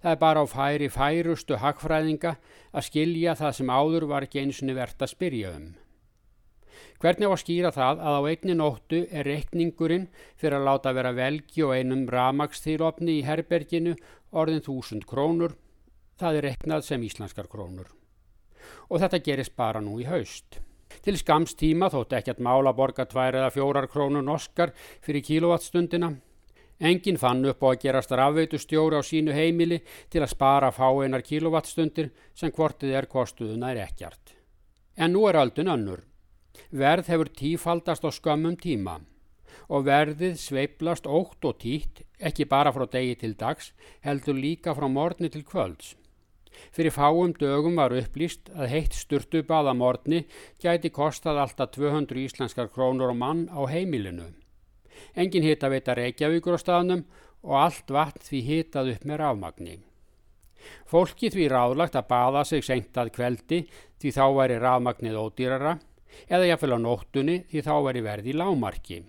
Það 0.00 0.10
er 0.12 0.20
bara 0.20 0.44
á 0.44 0.46
færi 0.48 0.90
færustu 0.92 1.58
hagfræðinga 1.60 2.36
að 2.72 2.86
skilja 2.88 3.34
það 3.38 3.56
sem 3.58 3.72
áður 3.72 4.06
var 4.12 4.26
ekki 4.26 4.44
einsinni 4.44 4.76
verðt 4.76 5.04
að 5.04 5.12
spyrja 5.12 5.56
um. 5.58 5.72
Hvernig 7.02 7.28
að 7.28 7.42
skýra 7.42 7.72
það 7.74 8.00
að 8.00 8.16
á 8.16 8.22
einni 8.30 8.54
nóttu 8.56 9.02
er 9.10 9.28
reikningurinn 9.28 10.06
fyrir 10.40 10.56
að 10.60 10.68
láta 10.70 10.94
vera 10.96 11.12
velgi 11.12 11.66
og 11.66 11.74
einum 11.76 12.06
ramagstýrofni 12.08 13.18
í 13.18 13.26
herberginu 13.26 13.96
orðin 14.32 14.64
þúsund 14.64 15.04
krónur 15.10 15.58
það 16.20 16.38
er 16.38 16.48
reknað 16.50 16.86
sem 16.86 17.04
íslenskar 17.04 17.50
krónur. 17.50 17.90
Og 18.88 19.02
þetta 19.02 19.22
gerist 19.26 19.56
bara 19.56 19.82
nú 19.84 19.98
í 20.00 20.06
haust. 20.08 20.60
Til 21.02 21.16
skamstíma 21.18 21.90
þótt 21.90 22.14
ekki 22.18 22.34
að 22.34 22.44
mála 22.46 22.74
borga 22.76 23.06
tvær 23.08 23.40
eða 23.40 23.50
fjórar 23.54 23.88
krónur 23.90 24.22
norskar 24.22 24.74
fyrir 25.02 25.24
kílovattstundina. 25.24 26.12
Engin 26.80 27.18
fann 27.18 27.44
upp 27.46 27.62
á 27.62 27.68
að 27.70 27.80
gerast 27.84 28.12
rafveitu 28.12 28.58
stjóri 28.58 28.98
á 28.98 29.02
sínu 29.02 29.32
heimili 29.32 29.80
til 30.10 30.22
að 30.22 30.34
spara 30.34 30.72
fáeinar 30.74 31.22
kílovattstundir 31.22 32.10
sem 32.34 32.52
hvortið 32.52 32.96
er 32.98 33.06
kostuðuna 33.06 33.70
er 33.72 33.84
ekkjart. 33.86 34.34
En 34.96 35.14
nú 35.14 35.24
er 35.30 35.38
öldun 35.38 35.70
önnur. 35.70 36.02
Verð 36.70 37.10
hefur 37.10 37.30
tífaldast 37.30 38.04
á 38.06 38.10
skömmum 38.10 38.58
tíma 38.58 39.00
og 39.68 39.86
verðið 39.86 40.36
sveiplast 40.38 41.06
ótt 41.06 41.44
og 41.48 41.58
títt 41.62 42.02
ekki 42.18 42.46
bara 42.50 42.72
frá 42.74 42.84
degi 42.90 43.14
til 43.22 43.34
dags 43.38 43.72
heldur 44.04 44.36
líka 44.36 44.74
frá 44.74 44.88
morni 44.90 45.30
til 45.30 45.44
kvölds. 45.46 45.94
Fyrir 46.74 46.94
fáum 46.94 47.32
dögum 47.38 47.76
var 47.78 47.94
upplýst 47.94 48.50
að 48.54 48.70
heitt 48.72 48.96
sturtubað 48.98 49.70
að 49.72 49.80
morni 49.80 50.20
gæti 50.62 50.90
kostað 50.94 51.40
alltaf 51.44 51.74
200 51.76 52.20
íslenskar 52.24 52.70
krónur 52.74 53.12
og 53.14 53.18
mann 53.20 53.46
á 53.50 53.60
heimilinu. 53.70 54.30
Engin 55.14 55.46
hita 55.46 55.70
veita 55.70 55.94
Reykjavíkur 55.94 56.58
á 56.58 56.60
staðnum 56.60 57.04
og 57.44 57.56
allt 57.60 57.90
vatn 57.90 58.24
því 58.24 58.44
hitað 58.48 58.92
upp 58.94 59.08
með 59.08 59.20
rafmagni. 59.22 59.78
Fólki 60.88 61.30
því 61.32 61.48
ráðlagt 61.52 61.96
að 61.98 62.08
baða 62.08 62.44
sig 62.48 62.64
sengtað 62.64 63.12
kveldi 63.16 63.64
því 64.00 64.14
þá 64.16 64.24
væri 64.38 64.60
rafmagnið 64.62 65.18
ódýrara 65.20 65.74
eða 66.28 66.48
jáfnvel 66.48 66.78
á 66.78 66.84
nóttunni 66.86 67.36
því 67.50 67.64
þá 67.66 67.74
væri 67.88 68.04
verði 68.06 68.36
lámarki. 68.38 69.02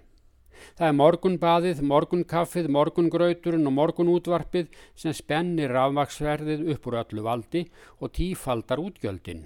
Það 0.76 0.88
er 0.88 0.96
morgunbaðið, 1.00 1.82
morgunkaffið, 1.90 2.70
morgungrauturinn 2.76 3.70
og 3.70 3.76
morgunútvarpið 3.80 4.72
sem 4.96 5.16
spennir 5.16 5.74
rafmaksverðið 5.76 6.70
upp 6.76 6.88
úr 6.90 7.02
öllu 7.02 7.26
valdi 7.26 7.66
og 8.00 8.14
tífaldar 8.16 8.84
útgjöldin. 8.84 9.46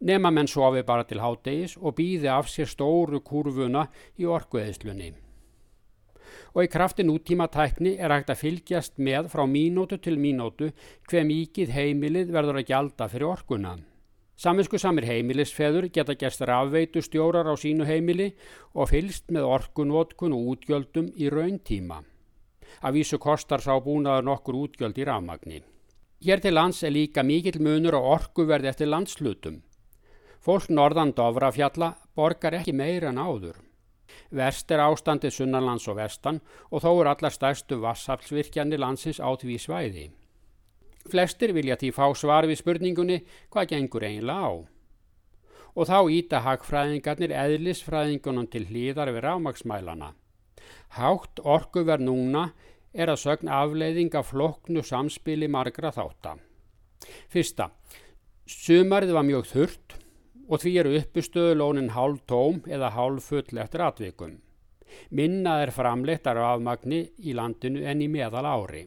Nema 0.00 0.32
menn 0.32 0.48
sofi 0.48 0.82
bara 0.88 1.04
til 1.04 1.20
hádegis 1.20 1.76
og 1.76 1.96
býði 1.98 2.30
af 2.32 2.48
sér 2.52 2.68
stóru 2.70 3.20
kurvuna 3.20 3.86
í 4.20 4.28
orkueðslunni. 4.28 5.12
Og 6.56 6.64
í 6.64 6.70
kraftin 6.72 7.12
úttíma 7.12 7.50
tækni 7.52 7.96
er 8.00 8.14
hægt 8.14 8.32
að 8.32 8.40
fylgjast 8.40 8.96
með 8.96 9.28
frá 9.32 9.44
mínótu 9.44 9.98
til 10.00 10.16
mínótu 10.20 10.70
hver 11.10 11.28
mikið 11.28 11.74
heimilið 11.76 12.32
verður 12.32 12.62
að 12.62 12.70
gjalda 12.70 13.10
fyrir 13.12 13.28
orkuna. 13.34 13.76
Saminsku 14.36 14.76
samir 14.76 15.06
heimilisfeður 15.08 15.86
geta 15.88 16.14
gerst 16.20 16.42
rafveitu 16.44 17.00
stjórar 17.00 17.48
á 17.48 17.54
sínu 17.56 17.86
heimili 17.88 18.34
og 18.74 18.90
fylst 18.90 19.32
með 19.32 19.48
orkunvotkun 19.48 20.34
og 20.36 20.50
útgjöldum 20.52 21.08
í 21.16 21.30
rauntíma. 21.32 22.02
Af 22.84 22.92
vísu 22.92 23.16
kostar 23.18 23.64
sá 23.64 23.72
búnaður 23.80 24.26
nokkur 24.28 24.58
útgjöld 24.66 25.00
í 25.00 25.06
rafmagni. 25.08 25.62
Hér 26.20 26.42
til 26.44 26.52
lands 26.52 26.82
er 26.84 26.92
líka 26.92 27.24
mikill 27.24 27.62
munur 27.64 27.96
á 27.96 28.00
orkuverði 28.00 28.68
eftir 28.68 28.92
landslutum. 28.92 29.62
Fólk 30.44 30.68
norðan 30.68 31.14
Dofrafjalla 31.16 31.94
borgar 32.14 32.58
ekki 32.60 32.76
meira 32.76 33.08
en 33.08 33.22
áður. 33.22 33.56
Verst 34.36 34.70
er 34.70 34.84
ástandið 34.84 35.32
sunnanlands 35.32 35.88
og 35.88 35.96
vestan 35.96 36.42
og 36.70 36.84
þó 36.84 36.90
er 36.92 37.12
allar 37.14 37.32
stærstu 37.32 37.80
vassaflsvirkjani 37.80 38.76
landsins 38.76 39.16
á 39.16 39.32
því 39.32 39.58
svæði. 39.64 40.06
Flestir 41.10 41.52
vilja 41.56 41.76
því 41.80 41.92
fá 41.94 42.06
svar 42.18 42.46
við 42.48 42.60
spurningunni 42.60 43.18
hvað 43.52 43.72
gengur 43.72 44.06
einlega 44.06 44.50
á. 44.50 44.52
Og 45.76 45.88
þá 45.90 45.98
íta 46.12 46.40
hagfræðingarnir 46.44 47.34
eðlisfræðingunum 47.36 48.48
til 48.52 48.64
hlýðar 48.70 49.12
við 49.12 49.26
rámaksmælana. 49.26 50.14
Hátt 50.96 51.42
orkuverð 51.44 52.06
núna 52.06 52.48
er 52.96 53.12
að 53.12 53.22
sögna 53.26 53.60
afleiðing 53.62 54.14
af 54.16 54.32
floknu 54.32 54.82
samspili 54.82 55.48
margra 55.52 55.92
þáttar. 55.92 56.40
Fyrsta, 57.28 57.70
sumarið 58.48 59.12
var 59.18 59.28
mjög 59.28 59.48
þurrt 59.52 59.98
og 60.48 60.62
því 60.62 60.72
eru 60.80 60.96
uppustöðulónin 61.00 61.92
hálf 61.94 62.22
tóm 62.30 62.62
eða 62.70 62.92
hálf 62.94 63.30
full 63.30 63.62
eftir 63.62 63.84
atvikum. 63.84 64.38
Minnað 65.10 65.66
er 65.66 65.74
framleitt 65.74 66.28
af 66.30 66.38
afmagni 66.40 67.02
í 67.18 67.34
landinu 67.36 67.82
en 67.84 68.02
í 68.02 68.08
meðal 68.08 68.46
ári. 68.46 68.86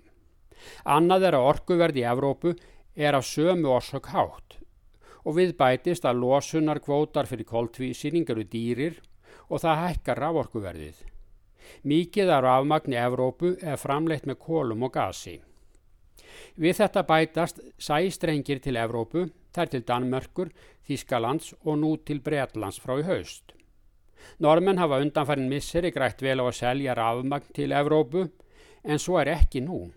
Annað 0.86 1.30
er 1.30 1.38
að 1.39 1.50
orkuverð 1.54 2.00
í 2.02 2.08
Evrópu 2.08 2.56
er 2.95 3.17
af 3.17 3.28
sömu 3.28 3.72
orsök 3.76 4.12
hátt 4.13 4.60
og 5.28 5.36
við 5.36 5.56
bætist 5.60 6.06
að 6.08 6.22
losunar 6.24 6.80
kvótar 6.82 7.28
fyrir 7.30 7.48
koltvísýning 7.48 8.30
eru 8.32 8.45
dýrir 8.48 9.00
og 9.50 9.62
það 9.63 9.82
hækkar 9.84 10.22
raforkuverðið. 10.24 10.98
Mikið 11.84 12.32
af 12.34 12.43
rafmagn 12.45 12.95
í 12.95 13.00
Evrópu 13.00 13.54
er 13.62 13.78
framleitt 13.78 14.26
með 14.30 14.39
kólum 14.45 14.88
og 14.88 14.93
gasi. 14.95 15.38
Við 16.60 16.80
þetta 16.80 17.06
bætast 17.08 17.62
sæstrengir 17.78 18.62
til 18.63 18.80
Evrópu, 18.80 19.28
þær 19.54 19.72
til 19.74 19.86
Danmörkur, 19.86 20.50
Þískalands 20.88 21.54
og 21.63 21.80
nú 21.84 21.95
til 22.06 22.24
Breitlands 22.26 22.80
frá 22.82 22.98
í 23.00 23.06
haust. 23.08 23.54
Normenn 24.39 24.80
hafa 24.80 25.00
undanfærin 25.04 25.50
misseri 25.52 25.91
grætt 25.95 26.22
vel 26.24 26.39
á 26.41 26.45
að 26.48 26.58
selja 26.60 26.95
rafmagn 26.98 27.54
til 27.56 27.76
Evrópu 27.76 28.28
en 28.84 29.00
svo 29.00 29.19
er 29.22 29.34
ekki 29.36 29.63
nú. 29.63 29.88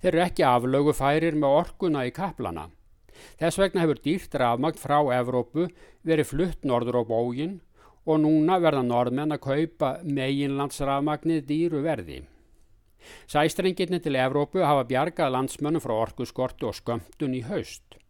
Þeir 0.00 0.14
eru 0.14 0.20
ekki 0.24 0.44
aflögu 0.48 0.92
færir 0.96 1.34
með 1.36 1.54
orkuna 1.58 2.06
í 2.08 2.12
kaplana. 2.16 2.70
Þess 3.40 3.58
vegna 3.60 3.82
hefur 3.84 3.98
dýrt 4.00 4.36
rafmagn 4.40 4.80
frá 4.80 4.96
Evrópu 5.12 5.66
verið 6.08 6.30
flutt 6.30 6.64
norður 6.64 7.00
á 7.00 7.10
bógin 7.10 7.58
og 8.08 8.22
núna 8.22 8.56
verða 8.64 8.80
norðmenn 8.86 9.36
að 9.36 9.44
kaupa 9.44 9.90
meginlandsrafmagnið 10.04 11.44
dýru 11.50 11.84
verði. 11.84 12.22
Sæstrengirni 13.28 14.00
til 14.00 14.16
Evrópu 14.16 14.64
hafa 14.64 14.88
bjargað 14.88 15.34
landsmönnum 15.36 15.84
frá 15.84 15.94
orkuskortu 15.98 16.70
og 16.70 16.76
skömmtun 16.80 17.36
í 17.36 17.44
haust. 17.44 18.00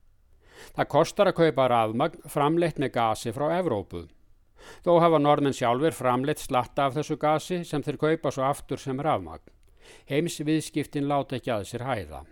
Það 0.77 0.91
kostar 0.95 1.31
að 1.33 1.41
kaupa 1.43 1.71
rafmagn 1.75 2.27
framleitt 2.31 2.79
með 2.79 2.95
gasi 3.01 3.35
frá 3.35 3.49
Evrópu. 3.59 4.07
Þó 4.87 4.99
hafa 5.03 5.19
norðmenn 5.19 5.57
sjálfur 5.57 5.97
framleitt 5.97 6.43
slatta 6.43 6.87
af 6.87 6.99
þessu 6.99 7.19
gasi 7.19 7.65
sem 7.65 7.83
þeir 7.83 7.99
kaupa 7.99 8.31
svo 8.31 8.47
aftur 8.47 8.79
sem 8.79 9.03
rafmagn 9.03 9.57
heims 10.11 10.41
viðskiptin 10.41 11.09
láta 11.09 11.39
ekki 11.39 11.53
að 11.55 11.67
sér 11.71 11.87
hæða. 11.87 12.25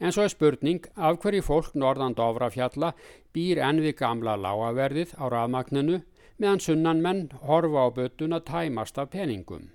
En 0.00 0.14
svo 0.16 0.24
er 0.24 0.32
spurning 0.32 0.86
af 0.96 1.18
hverju 1.20 1.44
fólk 1.44 1.74
norðan 1.76 2.16
Dóvrafjalla 2.16 2.94
býr 3.36 3.60
enn 3.66 3.82
við 3.84 3.98
gamla 3.98 4.38
lágaverðið 4.40 5.12
á 5.20 5.24
rafmagninu 5.28 6.00
meðan 6.40 6.62
sunnan 6.64 7.02
menn 7.04 7.26
horfa 7.44 7.84
á 7.84 7.88
bötun 7.92 8.32
að 8.32 8.46
tæmast 8.48 8.98
af 8.98 9.10
peningum. 9.12 9.68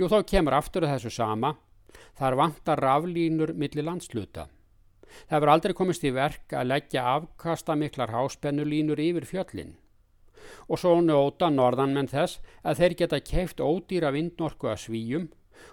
Jú 0.00 0.08
þá 0.08 0.22
kemur 0.24 0.56
aftur 0.56 0.88
þessu 0.88 1.12
sama, 1.12 1.56
þar 2.16 2.38
vantar 2.40 2.80
raflínur 2.80 3.52
millir 3.52 3.84
landsluta. 3.84 4.48
Það 5.28 5.36
hefur 5.36 5.52
aldrei 5.52 5.74
komist 5.76 6.04
í 6.04 6.12
verk 6.14 6.54
að 6.56 6.70
leggja 6.72 7.04
afkasta 7.16 7.76
miklar 7.76 8.12
háspennulínur 8.12 9.00
yfir 9.00 9.28
fjöllin. 9.28 9.76
Og 10.68 10.80
svo 10.80 10.94
njóta 11.04 11.50
norðanmenn 11.52 12.08
þess 12.08 12.40
að 12.62 12.80
þeir 12.80 12.96
geta 13.02 13.20
keift 13.20 13.60
ódýra 13.60 14.12
vindnorku 14.14 14.70
að 14.72 14.86
svíjum 14.86 15.28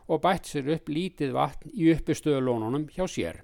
og 0.07 0.23
bætt 0.23 0.51
sér 0.51 0.71
upp 0.77 0.89
lítið 0.89 1.35
vatn 1.35 1.73
í 1.73 1.91
uppistöðulónunum 1.95 2.89
hjá 2.93 3.05
sér. 3.09 3.43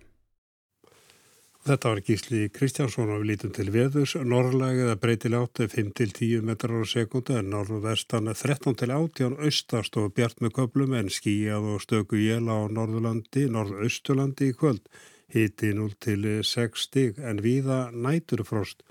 Þetta 1.61 1.91
var 1.91 1.99
Gísli 2.01 2.47
Kristjánsson 2.49 3.11
við 3.11 3.27
lítum 3.29 3.51
til 3.53 3.67
veðurs. 3.69 4.15
Norrlægið 4.17 4.87
að 4.95 5.01
breytilega 5.03 5.45
átti 5.45 5.67
5-10 5.69 6.47
metrar 6.47 6.81
á 6.81 6.89
sekundu 6.89 7.35
en 7.37 7.51
norðvestan 7.53 8.31
13-18 8.33 9.35
austast 9.37 9.99
og 10.01 10.15
bjart 10.17 10.41
með 10.41 10.55
köplum 10.57 10.95
en 10.97 11.11
skíjað 11.13 11.67
og 11.75 11.83
stöku 11.85 12.17
jéla 12.17 12.55
á 12.57 12.61
norðurlandi, 12.65 13.45
norðausturlandi 13.53 14.49
í 14.49 14.55
kvöld. 14.57 14.81
Hiti 15.29 15.69
0-6 15.77 16.87
stig 16.87 17.21
en 17.21 17.43
viða 17.45 17.91
næturfrost 17.93 18.81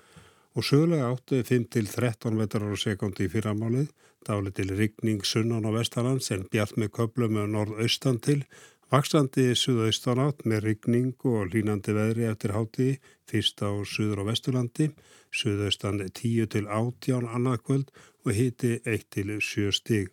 og 0.54 0.62
sögulega 0.62 1.10
átti 1.10 1.42
5-13 1.50 2.38
metrar 2.38 2.70
á 2.70 2.78
sekundu 2.78 3.26
í 3.26 3.32
fyrramálið 3.34 3.90
Dáli 4.28 4.50
til 4.52 4.74
rigning 4.76 5.24
sunnan 5.24 5.64
á 5.64 5.70
vestalands 5.72 6.28
en 6.34 6.44
bjart 6.52 6.76
með 6.76 6.90
köplum 6.98 7.32
með 7.36 7.46
norðaustan 7.54 8.18
til, 8.26 8.42
vaksandi 8.92 9.46
suðaustan 9.56 10.20
átt 10.26 10.44
með 10.44 10.64
rigning 10.66 11.26
og 11.30 11.54
línandi 11.54 11.94
veðri 11.96 12.26
eftir 12.28 12.52
háti 12.56 12.88
fyrst 13.30 13.62
á 13.64 13.70
suður 13.92 14.20
á 14.20 14.24
vesturlandi, 14.28 14.90
suðaustan 15.32 16.02
10 16.04 16.50
til 16.52 16.66
18 16.68 17.30
annað 17.30 17.62
kvöld 17.64 17.94
og 18.26 18.34
hiti 18.36 18.76
1 18.84 19.08
til 19.14 19.38
7 19.40 19.72
stig. 19.80 20.12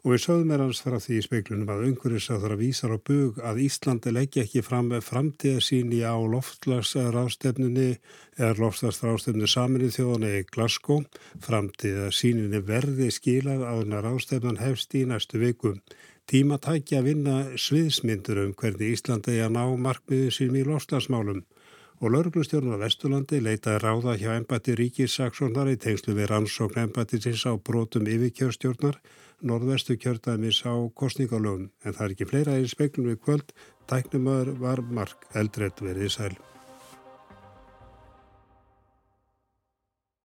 Og 0.00 0.14
við 0.14 0.20
sögum 0.24 0.52
er 0.54 0.62
hans 0.64 0.78
frá 0.80 0.94
því 0.96 1.16
í 1.18 1.24
speiklunum 1.26 1.70
að 1.74 1.82
umhverfisáþara 1.90 2.56
vísar 2.56 2.94
á 2.96 2.98
bug 3.04 3.40
að 3.44 3.58
Íslandi 3.66 4.12
leggja 4.16 4.46
ekki 4.46 4.62
fram 4.64 4.88
framtíðasíni 5.04 6.00
á 6.08 6.16
loftlagsrástefnunni 6.16 7.90
eða 8.38 8.54
loftlagsrástefnu 8.62 9.50
saminnið 9.50 9.98
þjóðan 9.98 10.26
eða 10.30 10.48
Glasgow. 10.56 11.04
Framtíðasíninni 11.44 12.62
verði 12.64 13.10
skilað 13.12 13.66
á 13.68 13.72
þennar 13.76 14.08
rástefnan 14.08 14.62
hefst 14.64 14.96
í 14.96 15.04
næstu 15.04 15.42
viku. 15.44 15.76
Tíma 16.24 16.56
tækja 16.64 17.02
að 17.02 17.08
vinna 17.10 17.38
sviðsmyndur 17.60 18.40
um 18.46 18.56
hvernig 18.56 18.96
Íslandi 18.96 19.36
er 19.36 19.50
að 19.50 19.56
ná 19.58 19.64
markmiðu 19.84 20.32
sínum 20.32 20.62
í 20.62 20.68
loftlagsmálum. 20.70 21.44
Og 22.00 22.14
lauruglustjórnar 22.14 22.80
Vesturlandi 22.80 23.42
leitaði 23.44 23.80
ráða 23.82 24.14
hjá 24.16 24.30
embati 24.38 24.72
ríkissaksónar 24.78 25.68
í 25.68 25.76
tengslu 25.76 26.14
við 26.16 26.30
rannsókn 26.30 26.86
embatisins 26.86 27.44
á 27.44 27.52
brotum 27.60 28.08
yfirkjörstjórnar 28.08 28.96
norðvestu 29.46 29.96
kjördæmis 30.00 30.62
á 30.68 30.74
kostningalögum 30.96 31.70
en 31.84 31.96
það 31.96 32.04
er 32.06 32.14
ekki 32.16 32.30
fleira 32.30 32.58
í 32.60 32.68
speklum 32.70 33.10
við 33.10 33.20
kvöld. 33.24 33.56
Tæknumöður 33.90 34.54
var 34.60 34.84
Mark 34.84 35.26
Eldred 35.34 35.80
verið 35.82 36.14
sæl. 36.16 36.34